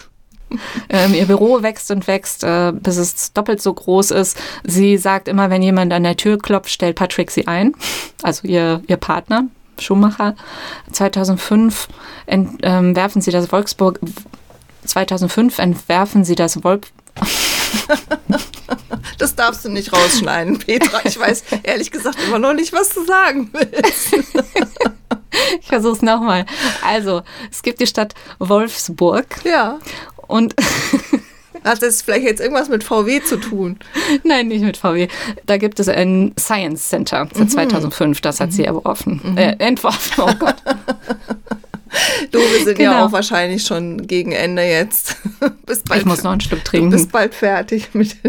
[0.89, 4.37] Ähm, ihr Büro wächst und wächst, äh, bis es doppelt so groß ist.
[4.63, 7.73] Sie sagt immer, wenn jemand an der Tür klopft, stellt Patrick sie ein,
[8.21, 9.45] also ihr, ihr Partner.
[9.81, 10.35] Schumacher.
[10.91, 11.87] 2005
[12.25, 13.99] entwerfen ähm, sie das Wolfsburg.
[14.85, 16.91] 2005 entwerfen sie das Wolf.
[19.17, 21.01] Das darfst du nicht rausschneiden, Petra.
[21.03, 24.15] Ich weiß ehrlich gesagt immer noch nicht, was du sagen willst.
[25.61, 26.45] Ich versuche es nochmal.
[26.83, 27.21] Also,
[27.51, 29.27] es gibt die Stadt Wolfsburg.
[29.43, 29.77] Ja.
[30.27, 30.55] Und
[31.63, 33.77] Hat das vielleicht jetzt irgendwas mit VW zu tun?
[34.23, 35.07] Nein, nicht mit VW.
[35.45, 37.49] Da gibt es ein Science Center seit mhm.
[37.49, 38.21] 2005.
[38.21, 38.53] Das hat mhm.
[38.53, 39.21] sie erworfen.
[39.23, 39.37] Mhm.
[39.37, 40.57] Äh, entworfen, oh Gott.
[42.31, 42.91] Du, wir sind genau.
[42.91, 45.15] ja auch wahrscheinlich schon gegen Ende jetzt.
[45.65, 46.91] Bis bald, ich muss noch ein Stück trinken.
[46.91, 48.15] Du bist bald fertig mit.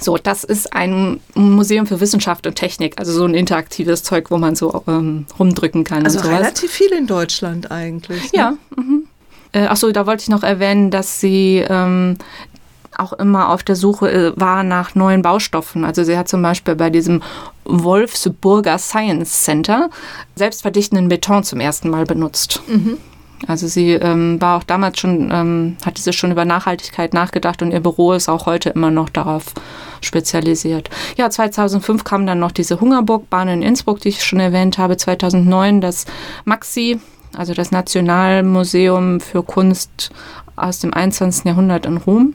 [0.00, 4.38] So, das ist ein Museum für Wissenschaft und Technik, also so ein interaktives Zeug, wo
[4.38, 6.04] man so ähm, rumdrücken kann.
[6.04, 8.24] Also relativ viel in Deutschland eigentlich.
[8.32, 8.38] Ne?
[8.38, 8.56] Ja.
[8.76, 9.06] Mhm.
[9.54, 12.18] Äh, achso, da wollte ich noch erwähnen, dass sie ähm,
[12.98, 15.84] auch immer auf der Suche äh, war nach neuen Baustoffen.
[15.84, 17.22] Also sie hat zum Beispiel bei diesem
[17.64, 19.90] Wolfsburger Science Center
[20.34, 22.62] selbstverdichtenden Beton zum ersten Mal benutzt.
[22.66, 22.98] Mhm.
[23.46, 27.72] Also sie ähm, war auch damals schon, ähm, hatte sie schon über Nachhaltigkeit nachgedacht und
[27.72, 29.52] ihr Büro ist auch heute immer noch darauf
[30.00, 30.88] spezialisiert.
[31.16, 34.96] Ja, 2005 kam dann noch diese Hungerburgbahn in Innsbruck, die ich schon erwähnt habe.
[34.96, 36.06] 2009 das
[36.44, 37.00] Maxi,
[37.36, 40.10] also das Nationalmuseum für Kunst
[40.56, 41.44] aus dem 21.
[41.44, 42.34] Jahrhundert in Rom.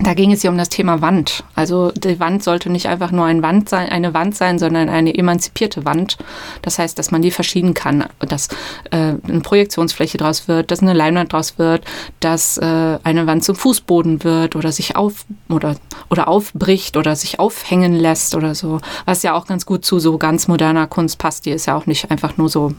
[0.00, 1.44] Da ging es ja um das Thema Wand.
[1.54, 5.14] Also die Wand sollte nicht einfach nur ein Wand sein, eine Wand sein, sondern eine
[5.14, 6.16] emanzipierte Wand.
[6.62, 8.48] Das heißt, dass man die verschieben kann, dass
[8.90, 11.84] äh, eine Projektionsfläche draus wird, dass eine Leinwand draus wird,
[12.20, 15.76] dass äh, eine Wand zum Fußboden wird oder sich auf oder,
[16.08, 18.80] oder aufbricht oder sich aufhängen lässt oder so.
[19.04, 21.44] Was ja auch ganz gut zu so ganz moderner Kunst passt.
[21.44, 22.72] Die ist ja auch nicht einfach nur so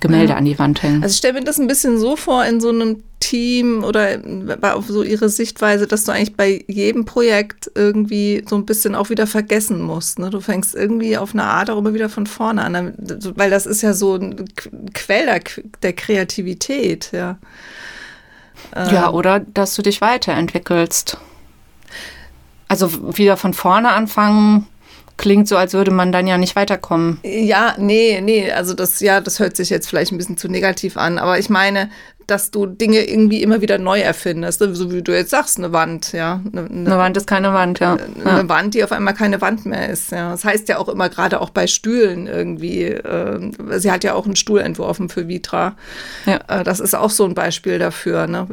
[0.00, 0.36] Gemälde ja.
[0.36, 1.02] an die Wand hängen.
[1.02, 4.20] Also ich stelle mir das ein bisschen so vor in so einem Team oder
[4.62, 9.10] auf so ihre Sichtweise, dass du eigentlich bei jedem Projekt irgendwie so ein bisschen auch
[9.10, 10.18] wieder vergessen musst.
[10.18, 10.30] Ne?
[10.30, 12.94] Du fängst irgendwie auf eine Art auch immer wieder von vorne an,
[13.34, 14.44] weil das ist ja so ein
[14.94, 15.40] Quell der,
[15.82, 17.38] der Kreativität, ja.
[18.74, 19.14] Ja, ähm.
[19.14, 21.16] oder dass du dich weiterentwickelst.
[22.68, 24.66] Also wieder von vorne anfangen
[25.18, 27.20] klingt so, als würde man dann ja nicht weiterkommen.
[27.22, 30.96] Ja, nee, nee, also das, ja, das hört sich jetzt vielleicht ein bisschen zu negativ
[30.96, 31.90] an, aber ich meine,
[32.28, 34.58] dass du Dinge irgendwie immer wieder neu erfindest.
[34.60, 36.42] So wie du jetzt sagst, eine Wand, ja.
[36.52, 37.94] Eine, eine Wand ist keine Wand, ja.
[37.94, 38.48] Eine ja.
[38.48, 40.30] Wand, die auf einmal keine Wand mehr ist, ja.
[40.30, 44.26] Das heißt ja auch immer, gerade auch bei Stühlen irgendwie, äh, sie hat ja auch
[44.26, 45.74] einen Stuhl entworfen für Vitra.
[46.26, 46.40] Ja.
[46.48, 48.46] Äh, das ist auch so ein Beispiel dafür, ne?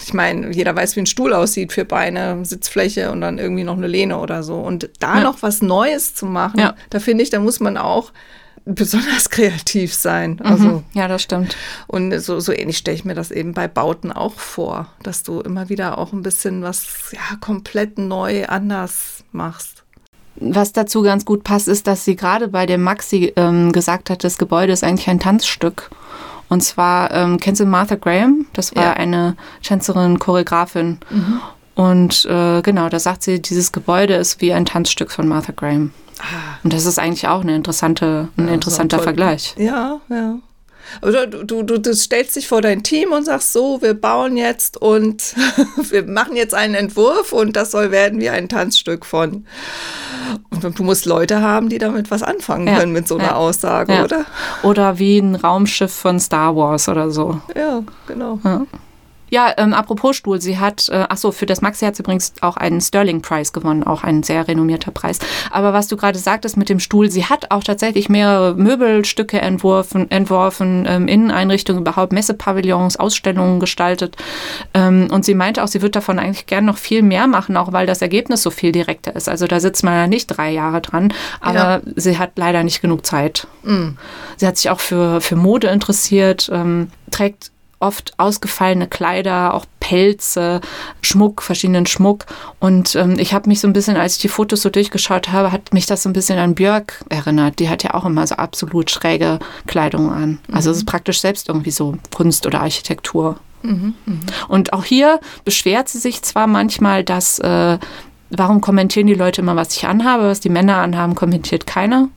[0.00, 3.76] Ich meine, jeder weiß, wie ein Stuhl aussieht, für Beine, Sitzfläche und dann irgendwie noch
[3.76, 4.60] eine Lehne oder so.
[4.60, 5.24] Und da ja.
[5.24, 6.76] noch was Neues zu machen, ja.
[6.90, 8.12] da finde ich, da muss man auch
[8.64, 10.32] besonders kreativ sein.
[10.32, 10.46] Mhm.
[10.46, 11.56] Also, ja, das stimmt.
[11.86, 15.40] Und so, so ähnlich stelle ich mir das eben bei Bauten auch vor, dass du
[15.40, 19.82] immer wieder auch ein bisschen was ja, komplett neu anders machst.
[20.36, 24.24] Was dazu ganz gut passt, ist, dass sie gerade bei dem Maxi ähm, gesagt hat,
[24.24, 25.90] das Gebäude ist eigentlich ein Tanzstück.
[26.48, 28.46] Und zwar, ähm, kennst du Martha Graham?
[28.52, 28.92] Das war ja.
[28.92, 30.98] eine Tänzerin, Choreografin.
[31.10, 31.40] Mhm.
[31.74, 35.92] Und äh, genau, da sagt sie, dieses Gebäude ist wie ein Tanzstück von Martha Graham.
[36.18, 36.58] Ah.
[36.62, 39.54] Und das ist eigentlich auch eine interessante, ein ja, interessanter so Vergleich.
[39.56, 40.38] Ja, ja.
[41.00, 44.36] Oder du, du, du, du stellst dich vor dein Team und sagst so, wir bauen
[44.36, 45.34] jetzt und
[45.90, 49.46] wir machen jetzt einen Entwurf und das soll werden wie ein Tanzstück von.
[50.50, 52.78] Und du musst Leute haben, die damit was anfangen ja.
[52.78, 53.34] können mit so einer ja.
[53.34, 54.24] Aussage, oder?
[54.62, 57.40] Oder wie ein Raumschiff von Star Wars oder so.
[57.56, 58.38] Ja, genau.
[59.32, 62.34] Ja, ähm, apropos Stuhl, sie hat, äh, ach so, für das Maxi hat sie übrigens
[62.42, 65.20] auch einen Sterling Prize gewonnen, auch ein sehr renommierter Preis.
[65.50, 70.10] Aber was du gerade sagtest mit dem Stuhl, sie hat auch tatsächlich mehrere Möbelstücke entworfen,
[70.10, 74.16] entworfen ähm, Inneneinrichtungen, überhaupt Messepavillons, Ausstellungen gestaltet.
[74.74, 77.72] Ähm, und sie meinte auch, sie wird davon eigentlich gern noch viel mehr machen, auch
[77.72, 79.30] weil das Ergebnis so viel direkter ist.
[79.30, 81.80] Also da sitzt man ja nicht drei Jahre dran, aber ja.
[81.96, 83.46] sie hat leider nicht genug Zeit.
[83.62, 83.96] Mhm.
[84.36, 87.51] Sie hat sich auch für, für Mode interessiert, ähm, trägt
[87.82, 90.60] oft ausgefallene Kleider, auch Pelze,
[91.02, 92.26] Schmuck, verschiedenen Schmuck.
[92.60, 95.52] Und ähm, ich habe mich so ein bisschen, als ich die Fotos so durchgeschaut habe,
[95.52, 97.58] hat mich das so ein bisschen an Björk erinnert.
[97.58, 100.38] Die hat ja auch immer so absolut schräge Kleidung an.
[100.50, 103.36] Also es ist praktisch selbst irgendwie so Kunst oder Architektur.
[103.62, 104.14] Mhm, mh.
[104.48, 107.78] Und auch hier beschwert sie sich zwar manchmal, dass äh,
[108.30, 112.08] warum kommentieren die Leute immer, was ich anhabe, was die Männer anhaben, kommentiert keiner.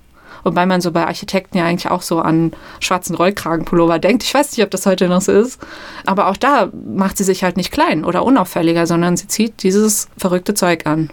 [0.45, 4.23] Wobei man so bei Architekten ja eigentlich auch so an schwarzen Rollkragenpullover denkt.
[4.23, 5.59] Ich weiß nicht, ob das heute noch so ist.
[6.05, 10.07] Aber auch da macht sie sich halt nicht klein oder unauffälliger, sondern sie zieht dieses
[10.17, 11.09] verrückte Zeug an.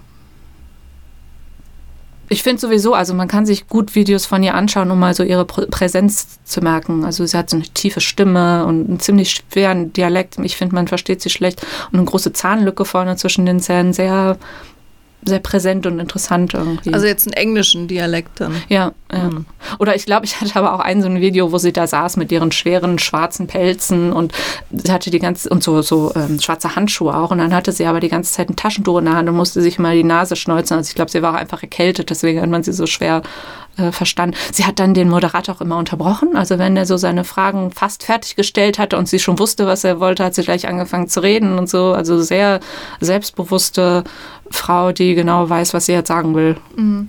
[2.29, 5.23] Ich finde sowieso, also man kann sich gut Videos von ihr anschauen, um mal so
[5.23, 7.05] ihre Präsenz zu merken.
[7.05, 10.39] Also sie hat so eine tiefe Stimme und einen ziemlich schweren Dialekt.
[10.43, 11.63] Ich finde, man versteht sie schlecht.
[11.91, 13.93] Und eine große Zahnlücke vorne zwischen den Zähnen.
[13.93, 14.37] Sehr
[15.25, 16.93] sehr präsent und interessant irgendwie.
[16.93, 18.55] Also jetzt einen englischen Dialekt dann.
[18.69, 19.19] Ja, ja.
[19.31, 19.47] Mhm.
[19.79, 22.17] Oder ich glaube, ich hatte aber auch ein so ein Video, wo sie da saß
[22.17, 24.33] mit ihren schweren schwarzen Pelzen und
[24.71, 27.87] sie hatte die ganze und so so ähm, schwarze Handschuhe auch und dann hatte sie
[27.87, 30.35] aber die ganze Zeit ein Taschentuch in der Hand und musste sich mal die Nase
[30.35, 30.77] schneuzen.
[30.77, 33.23] Also ich glaube, sie war auch einfach erkältet, deswegen hat man sie so schwer
[33.77, 34.37] äh, verstanden.
[34.53, 36.37] Sie hat dann den Moderator auch immer unterbrochen.
[36.37, 40.01] Also wenn er so seine Fragen fast fertiggestellt hatte und sie schon wusste, was er
[40.01, 41.93] wollte, hat sie gleich angefangen zu reden und so.
[41.93, 42.61] Also sehr
[43.01, 44.05] selbstbewusste
[44.53, 46.57] Frau, die genau weiß, was sie jetzt sagen will.
[46.77, 47.09] Mhm.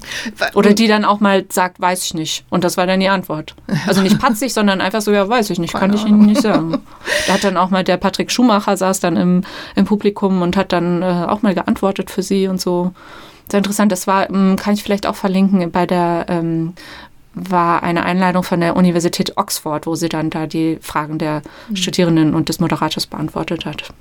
[0.53, 2.45] Oder die dann auch mal sagt, weiß ich nicht.
[2.49, 3.55] Und das war dann die Antwort.
[3.87, 6.81] Also nicht patzig, sondern einfach so, ja, weiß ich nicht, kann ich Ihnen nicht sagen.
[7.27, 9.43] Da hat dann auch mal der Patrick Schumacher saß dann im,
[9.75, 12.93] im Publikum und hat dann äh, auch mal geantwortet für sie und so.
[13.49, 13.91] Sehr interessant.
[13.91, 16.73] Das war, ähm, kann ich vielleicht auch verlinken, bei der ähm,
[17.33, 21.75] war eine Einladung von der Universität Oxford, wo sie dann da die Fragen der mhm.
[21.75, 23.93] Studierenden und des Moderators beantwortet hat.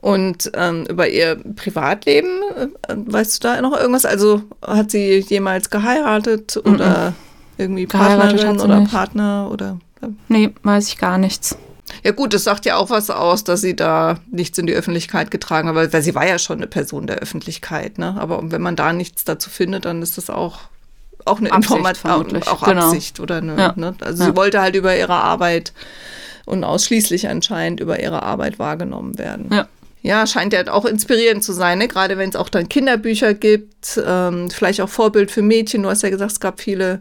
[0.00, 4.04] Und ähm, über ihr Privatleben, äh, weißt du da noch irgendwas?
[4.04, 7.14] Also hat sie jemals geheiratet oder
[7.58, 8.92] irgendwie Partnerin oder nicht.
[8.92, 9.78] Partner oder?
[10.02, 10.08] Äh?
[10.28, 11.56] Nee, weiß ich gar nichts.
[12.02, 15.30] Ja gut, das sagt ja auch was aus, dass sie da nichts in die Öffentlichkeit
[15.30, 18.16] getragen hat, weil, sie war ja schon eine Person der Öffentlichkeit, ne?
[18.18, 20.60] Aber wenn man da nichts dazu findet, dann ist das auch
[21.24, 22.86] auch eine Information, auch genau.
[22.86, 23.72] Absicht oder eine, ja.
[23.76, 23.94] ne?
[24.00, 24.30] Also ja.
[24.30, 25.72] sie wollte halt über ihre Arbeit
[26.46, 29.50] und ausschließlich anscheinend über ihre Arbeit wahrgenommen werden.
[29.52, 29.68] Ja.
[30.02, 31.88] Ja, scheint ja auch inspirierend zu sein, ne?
[31.88, 35.82] gerade wenn es auch dann Kinderbücher gibt, ähm, vielleicht auch Vorbild für Mädchen.
[35.82, 37.00] Du hast ja gesagt, es gab viele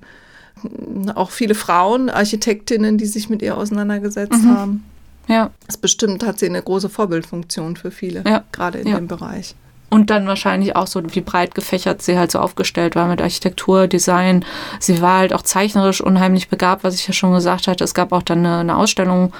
[1.15, 4.57] auch viele Frauen, Architektinnen, die sich mit ihr auseinandergesetzt mhm.
[4.57, 4.85] haben.
[5.27, 5.51] Ja.
[5.67, 8.43] Das bestimmt hat sie eine große Vorbildfunktion für viele, ja.
[8.51, 8.95] gerade in ja.
[8.97, 9.55] dem Bereich.
[9.95, 13.87] Und dann wahrscheinlich auch so, wie breit gefächert sie halt so aufgestellt war mit Architektur,
[13.87, 14.43] Design.
[14.77, 17.85] Sie war halt auch zeichnerisch unheimlich begabt, was ich ja schon gesagt hatte.
[17.85, 19.31] Es gab auch dann eine, eine Ausstellung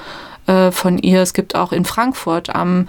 [0.48, 1.22] äh, von ihr.
[1.22, 2.88] Es gibt auch in Frankfurt am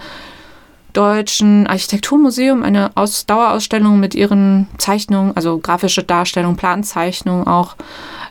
[0.97, 7.75] Deutschen Architekturmuseum eine Aus Dauerausstellung mit ihren Zeichnungen, also grafische Darstellung, Planzeichnungen auch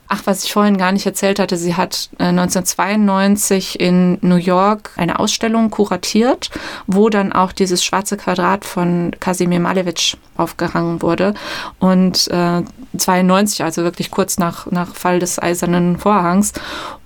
[0.08, 4.92] Ach, was ich vorhin gar nicht erzählt hatte, sie hat 1992 äh, in New York
[4.96, 6.50] eine Ausstellung kuratiert,
[6.86, 11.34] wo dann auch dieses schwarze Quadrat von Kasimir Malevich aufgehangen wurde.
[11.80, 12.62] Und äh,
[12.96, 16.52] 92, also wirklich kurz nach, nach Fall des Eisernen Vorhangs.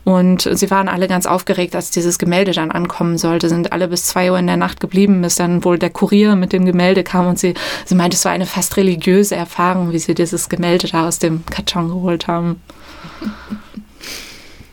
[0.04, 4.04] Und sie waren alle ganz aufgeregt, als dieses Gemälde dann ankommen sollte, sind alle bis
[4.04, 7.26] zwei Uhr in der Nacht geblieben, bis dann wohl der Kurier mit dem Gemälde kam
[7.26, 11.06] und sie, sie meinte, es war eine fast religiöse Erfahrung, wie sie dieses Gemälde da
[11.06, 12.62] aus dem Karton geholt haben.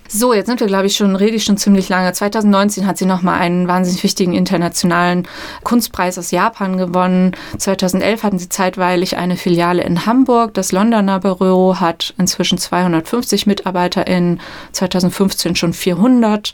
[0.10, 2.14] So, jetzt sind wir, glaube ich, schon, rede ich schon ziemlich lange.
[2.14, 5.28] 2019 hat sie nochmal einen wahnsinnig wichtigen internationalen
[5.64, 7.36] Kunstpreis aus Japan gewonnen.
[7.58, 10.54] 2011 hatten sie zeitweilig eine Filiale in Hamburg.
[10.54, 14.40] Das Londoner Büro hat inzwischen 250 MitarbeiterInnen,
[14.72, 16.54] 2015 schon 400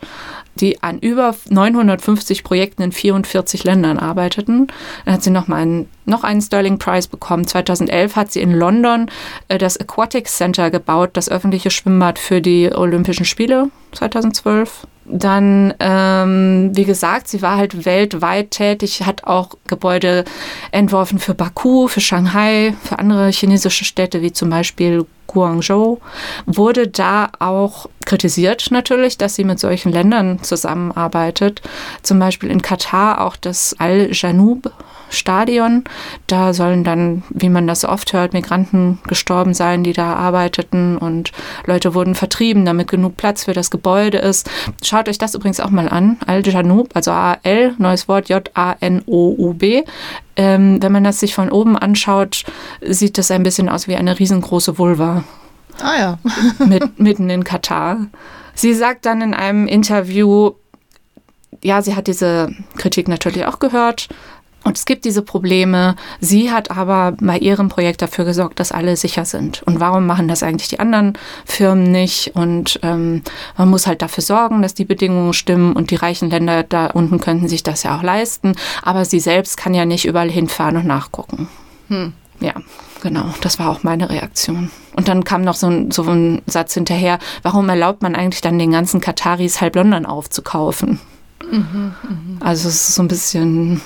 [0.56, 4.68] die an über 950 Projekten in 44 Ländern arbeiteten.
[5.06, 7.48] Dann hat sie noch, mal einen, noch einen Sterling Prize bekommen.
[7.48, 9.10] 2011 hat sie in London
[9.48, 14.88] äh, das Aquatic Center gebaut, das öffentliche Schwimmbad für die Olympischen Spiele 2012.
[15.06, 20.24] Dann, ähm, wie gesagt, sie war halt weltweit tätig, hat auch Gebäude
[20.72, 26.00] entworfen für Baku, für Shanghai, für andere chinesische Städte wie zum Beispiel Guangzhou.
[26.46, 31.62] Wurde da auch kritisiert natürlich, dass sie mit solchen Ländern zusammenarbeitet.
[32.02, 34.72] Zum Beispiel in Katar auch das Al-Janoub
[35.14, 35.84] Stadion.
[36.28, 41.32] Da sollen dann, wie man das oft hört, Migranten gestorben sein, die da arbeiteten und
[41.66, 44.50] Leute wurden vertrieben, damit genug Platz für das Gebäude ist.
[44.84, 46.18] Schaut euch das übrigens auch mal an.
[46.26, 49.84] Al-Janoub, also A-L, neues Wort, J-A-N-O-U-B.
[50.36, 52.44] Ähm, wenn man das sich von oben anschaut,
[52.82, 55.24] sieht das ein bisschen aus wie eine riesengroße Vulva.
[55.82, 56.20] Ah ja.
[56.66, 58.08] mit, mitten in Katar.
[58.56, 60.52] Sie sagt dann in einem Interview,
[61.64, 64.10] ja, sie hat diese Kritik natürlich auch gehört,
[64.64, 65.96] und es gibt diese Probleme.
[66.20, 69.62] Sie hat aber bei ihrem Projekt dafür gesorgt, dass alle sicher sind.
[69.64, 71.14] Und warum machen das eigentlich die anderen
[71.46, 72.32] Firmen nicht?
[72.36, 73.24] Und ähm,
[73.58, 75.74] man muss halt dafür sorgen, dass die Bedingungen stimmen.
[75.74, 78.56] Und die reichen Länder da unten könnten sich das ja auch leisten.
[78.82, 81.50] Aber sie selbst kann ja nicht überall hinfahren und nachgucken.
[81.90, 82.14] Hm.
[82.40, 82.54] Ja,
[83.02, 83.34] genau.
[83.42, 84.72] Das war auch meine Reaktion.
[84.96, 87.20] Und dann kam noch so ein, so ein Satz hinterher.
[87.42, 91.00] Warum erlaubt man eigentlich dann den ganzen Kataris halb London aufzukaufen?
[91.52, 92.46] Mhm, mh.
[92.46, 93.82] Also es ist so ein bisschen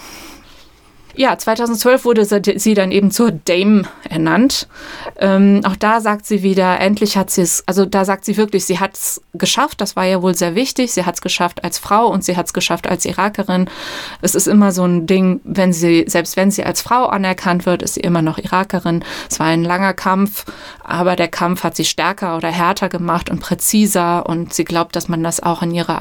[1.17, 4.67] ja, 2012 wurde sie dann eben zur Dame ernannt.
[5.19, 8.65] Ähm, auch da sagt sie wieder, endlich hat sie es, also da sagt sie wirklich,
[8.65, 11.79] sie hat es geschafft, das war ja wohl sehr wichtig, sie hat es geschafft als
[11.79, 13.67] Frau und sie hat es geschafft als Irakerin.
[14.21, 17.81] Es ist immer so ein Ding, wenn sie, selbst wenn sie als Frau anerkannt wird,
[17.81, 19.03] ist sie immer noch Irakerin.
[19.29, 20.45] Es war ein langer Kampf,
[20.83, 25.09] aber der Kampf hat sie stärker oder härter gemacht und präziser und sie glaubt, dass
[25.09, 25.99] man das auch in ihrer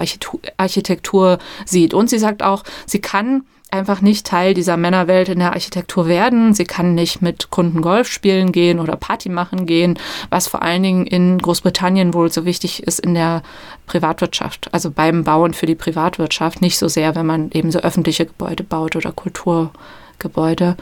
[0.58, 1.94] Architektur sieht.
[1.94, 6.54] Und sie sagt auch, sie kann einfach nicht Teil dieser Männerwelt in der Architektur werden.
[6.54, 9.98] Sie kann nicht mit Kunden Golf spielen gehen oder Party machen gehen,
[10.30, 13.42] was vor allen Dingen in Großbritannien wohl so wichtig ist in der
[13.86, 18.26] Privatwirtschaft, also beim Bauen für die Privatwirtschaft, nicht so sehr, wenn man eben so öffentliche
[18.26, 20.76] Gebäude baut oder Kulturgebäude.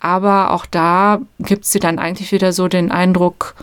[0.00, 3.54] Aber auch da gibt sie dann eigentlich wieder so den Eindruck,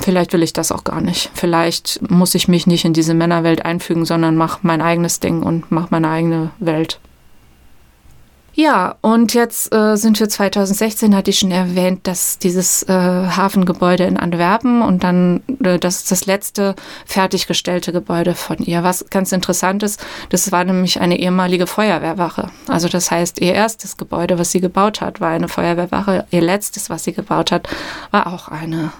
[0.00, 1.30] vielleicht will ich das auch gar nicht.
[1.34, 5.70] Vielleicht muss ich mich nicht in diese Männerwelt einfügen, sondern mache mein eigenes Ding und
[5.72, 7.00] mache meine eigene Welt.
[8.58, 14.04] Ja, und jetzt äh, sind wir 2016, hatte ich schon erwähnt, dass dieses äh, Hafengebäude
[14.04, 18.82] in Antwerpen und dann äh, das ist das letzte fertiggestellte Gebäude von ihr.
[18.82, 22.48] Was ganz interessant ist, das war nämlich eine ehemalige Feuerwehrwache.
[22.66, 26.24] Also das heißt, ihr erstes Gebäude, was sie gebaut hat, war eine Feuerwehrwache.
[26.30, 27.68] Ihr letztes, was sie gebaut hat,
[28.10, 28.90] war auch eine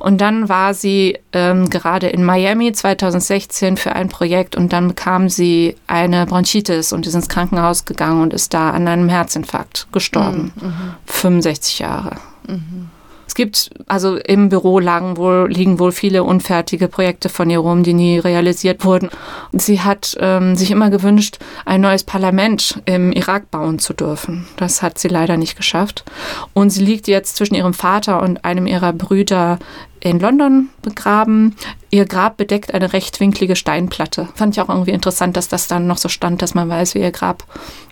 [0.00, 5.28] und dann war sie ähm, gerade in Miami 2016 für ein Projekt und dann bekam
[5.28, 10.52] sie eine Bronchitis und ist ins Krankenhaus gegangen und ist da an einem Herzinfarkt gestorben.
[10.60, 10.94] Mhm.
[11.06, 11.86] 65 mhm.
[11.86, 12.16] Jahre.
[12.46, 12.90] Mhm.
[13.38, 17.94] Gibt, also im Büro lagen wohl, liegen wohl viele unfertige Projekte von ihr rum, die
[17.94, 19.10] nie realisiert wurden.
[19.52, 24.48] Sie hat ähm, sich immer gewünscht, ein neues Parlament im Irak bauen zu dürfen.
[24.56, 26.04] Das hat sie leider nicht geschafft.
[26.52, 29.60] Und sie liegt jetzt zwischen ihrem Vater und einem ihrer Brüder
[30.00, 31.56] in London begraben.
[31.90, 34.28] Ihr Grab bedeckt eine rechtwinklige Steinplatte.
[34.34, 37.00] Fand ich auch irgendwie interessant, dass das dann noch so stand, dass man weiß, wie
[37.00, 37.44] ihr Grab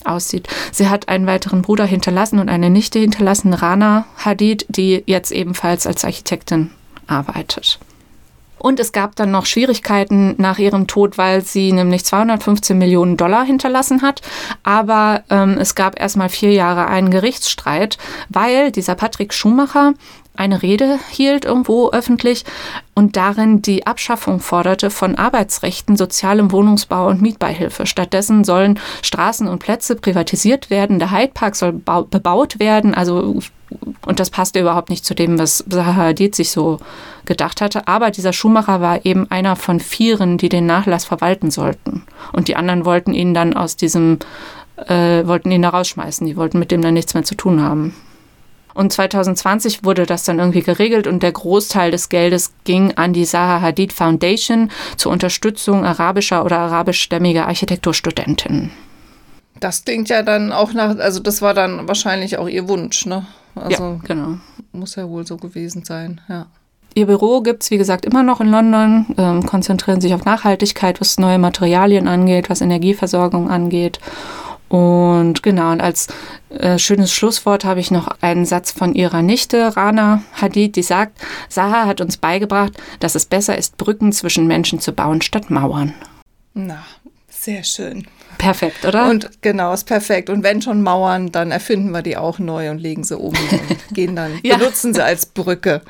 [0.04, 0.48] aussieht.
[0.72, 5.86] Sie hat einen weiteren Bruder hinterlassen und eine Nichte hinterlassen, Rana Hadid, die jetzt ebenfalls
[5.86, 6.70] als Architektin
[7.07, 7.78] arbeitet.
[8.59, 13.44] Und es gab dann noch Schwierigkeiten nach ihrem Tod, weil sie nämlich 215 Millionen Dollar
[13.44, 14.22] hinterlassen hat.
[14.62, 17.98] Aber ähm, es gab erstmal vier Jahre einen Gerichtsstreit,
[18.28, 19.92] weil dieser Patrick Schumacher
[20.39, 22.45] eine Rede hielt irgendwo öffentlich
[22.95, 27.87] und darin die Abschaffung forderte von Arbeitsrechten, sozialem Wohnungsbau und Mietbeihilfe.
[27.87, 33.41] Stattdessen sollen Straßen und Plätze privatisiert werden, der Hyde Park soll bebaut werden, also
[34.05, 36.78] und das passte überhaupt nicht zu dem, was Zaha Hadid sich so
[37.24, 37.89] gedacht hatte.
[37.89, 42.05] Aber dieser Schuhmacher war eben einer von vieren, die den Nachlass verwalten sollten.
[42.32, 44.18] Und die anderen wollten ihn dann aus diesem,
[44.76, 46.26] äh, wollten ihn da rausschmeißen.
[46.26, 47.95] Die wollten mit dem dann nichts mehr zu tun haben.
[48.77, 53.24] Und 2020 wurde das dann irgendwie geregelt und der Großteil des Geldes ging an die
[53.24, 58.70] Zaha Hadid Foundation zur Unterstützung arabischer oder arabischstämmiger Architekturstudentinnen.
[59.61, 63.24] Das klingt ja dann auch nach, also das war dann wahrscheinlich auch ihr Wunsch, ne?
[63.55, 64.39] Also ja, genau.
[64.72, 66.45] Muss ja wohl so gewesen sein, ja.
[66.95, 71.01] Ihr Büro gibt es, wie gesagt, immer noch in London, ähm, konzentrieren sich auf Nachhaltigkeit,
[71.01, 74.01] was neue Materialien angeht, was Energieversorgung angeht.
[74.68, 76.08] Und genau, und als
[76.50, 81.18] äh, schönes Schlusswort habe ich noch einen Satz von ihrer Nichte, Rana Hadid, die sagt,
[81.48, 85.94] Saha hat uns beigebracht, dass es besser ist, Brücken zwischen Menschen zu bauen, statt Mauern.
[86.54, 86.84] Na,
[87.28, 88.06] sehr schön.
[88.38, 89.08] Perfekt, oder?
[89.08, 90.30] Und genau, ist perfekt.
[90.30, 93.94] Und wenn schon Mauern, dann erfinden wir die auch neu und legen sie um und
[93.94, 94.56] gehen dann, ja.
[94.56, 95.82] benutzen sie als Brücke.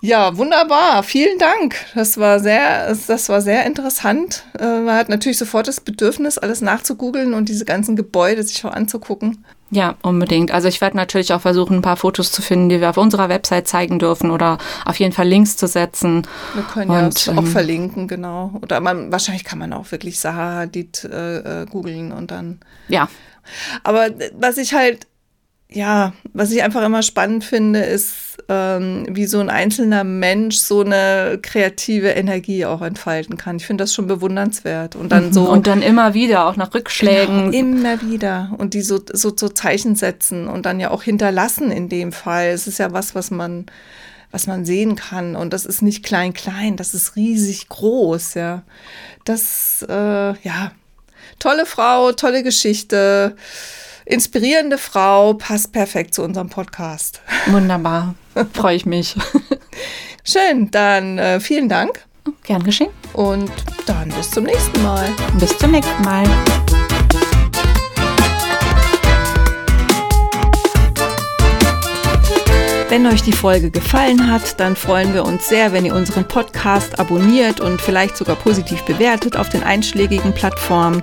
[0.00, 1.02] Ja, wunderbar.
[1.02, 1.76] Vielen Dank.
[1.94, 4.44] Das war sehr, das war sehr interessant.
[4.58, 8.72] Äh, man hat natürlich sofort das Bedürfnis, alles nachzugoogeln und diese ganzen Gebäude sich auch
[8.72, 9.44] anzugucken.
[9.70, 10.52] Ja, unbedingt.
[10.52, 13.28] Also ich werde natürlich auch versuchen, ein paar Fotos zu finden, die wir auf unserer
[13.28, 16.26] Website zeigen dürfen oder auf jeden Fall Links zu setzen.
[16.54, 18.52] Wir können ja und, auch ähm, verlinken, genau.
[18.62, 22.60] Oder man, wahrscheinlich kann man auch wirklich Saha Hadid äh, äh, googeln und dann.
[22.88, 23.08] Ja.
[23.82, 25.06] Aber was ich halt
[25.68, 30.82] ja, was ich einfach immer spannend finde, ist, ähm, wie so ein einzelner Mensch so
[30.82, 33.56] eine kreative Energie auch entfalten kann.
[33.56, 34.94] Ich finde das schon bewundernswert.
[34.94, 35.50] Und dann so.
[35.50, 37.50] Und dann immer wieder, auch nach Rückschlägen.
[37.50, 38.54] Genau, immer wieder.
[38.58, 42.48] Und die so, so, so Zeichen setzen und dann ja auch hinterlassen in dem Fall.
[42.48, 43.66] Es ist ja was, was man,
[44.30, 45.34] was man sehen kann.
[45.34, 48.62] Und das ist nicht klein, klein, das ist riesig groß, ja.
[49.24, 50.70] Das, äh, ja,
[51.40, 53.34] tolle Frau, tolle Geschichte
[54.06, 57.20] inspirierende Frau, passt perfekt zu unserem Podcast.
[57.46, 58.14] Wunderbar,
[58.54, 59.16] freue ich mich.
[60.24, 62.04] Schön, dann äh, vielen Dank.
[62.44, 62.90] Gern geschehen.
[63.12, 63.50] Und
[63.86, 65.08] dann bis zum nächsten Mal.
[65.38, 66.24] Bis zum nächsten Mal.
[72.88, 76.98] Wenn euch die Folge gefallen hat, dann freuen wir uns sehr, wenn ihr unseren Podcast
[76.98, 81.02] abonniert und vielleicht sogar positiv bewertet auf den einschlägigen Plattformen.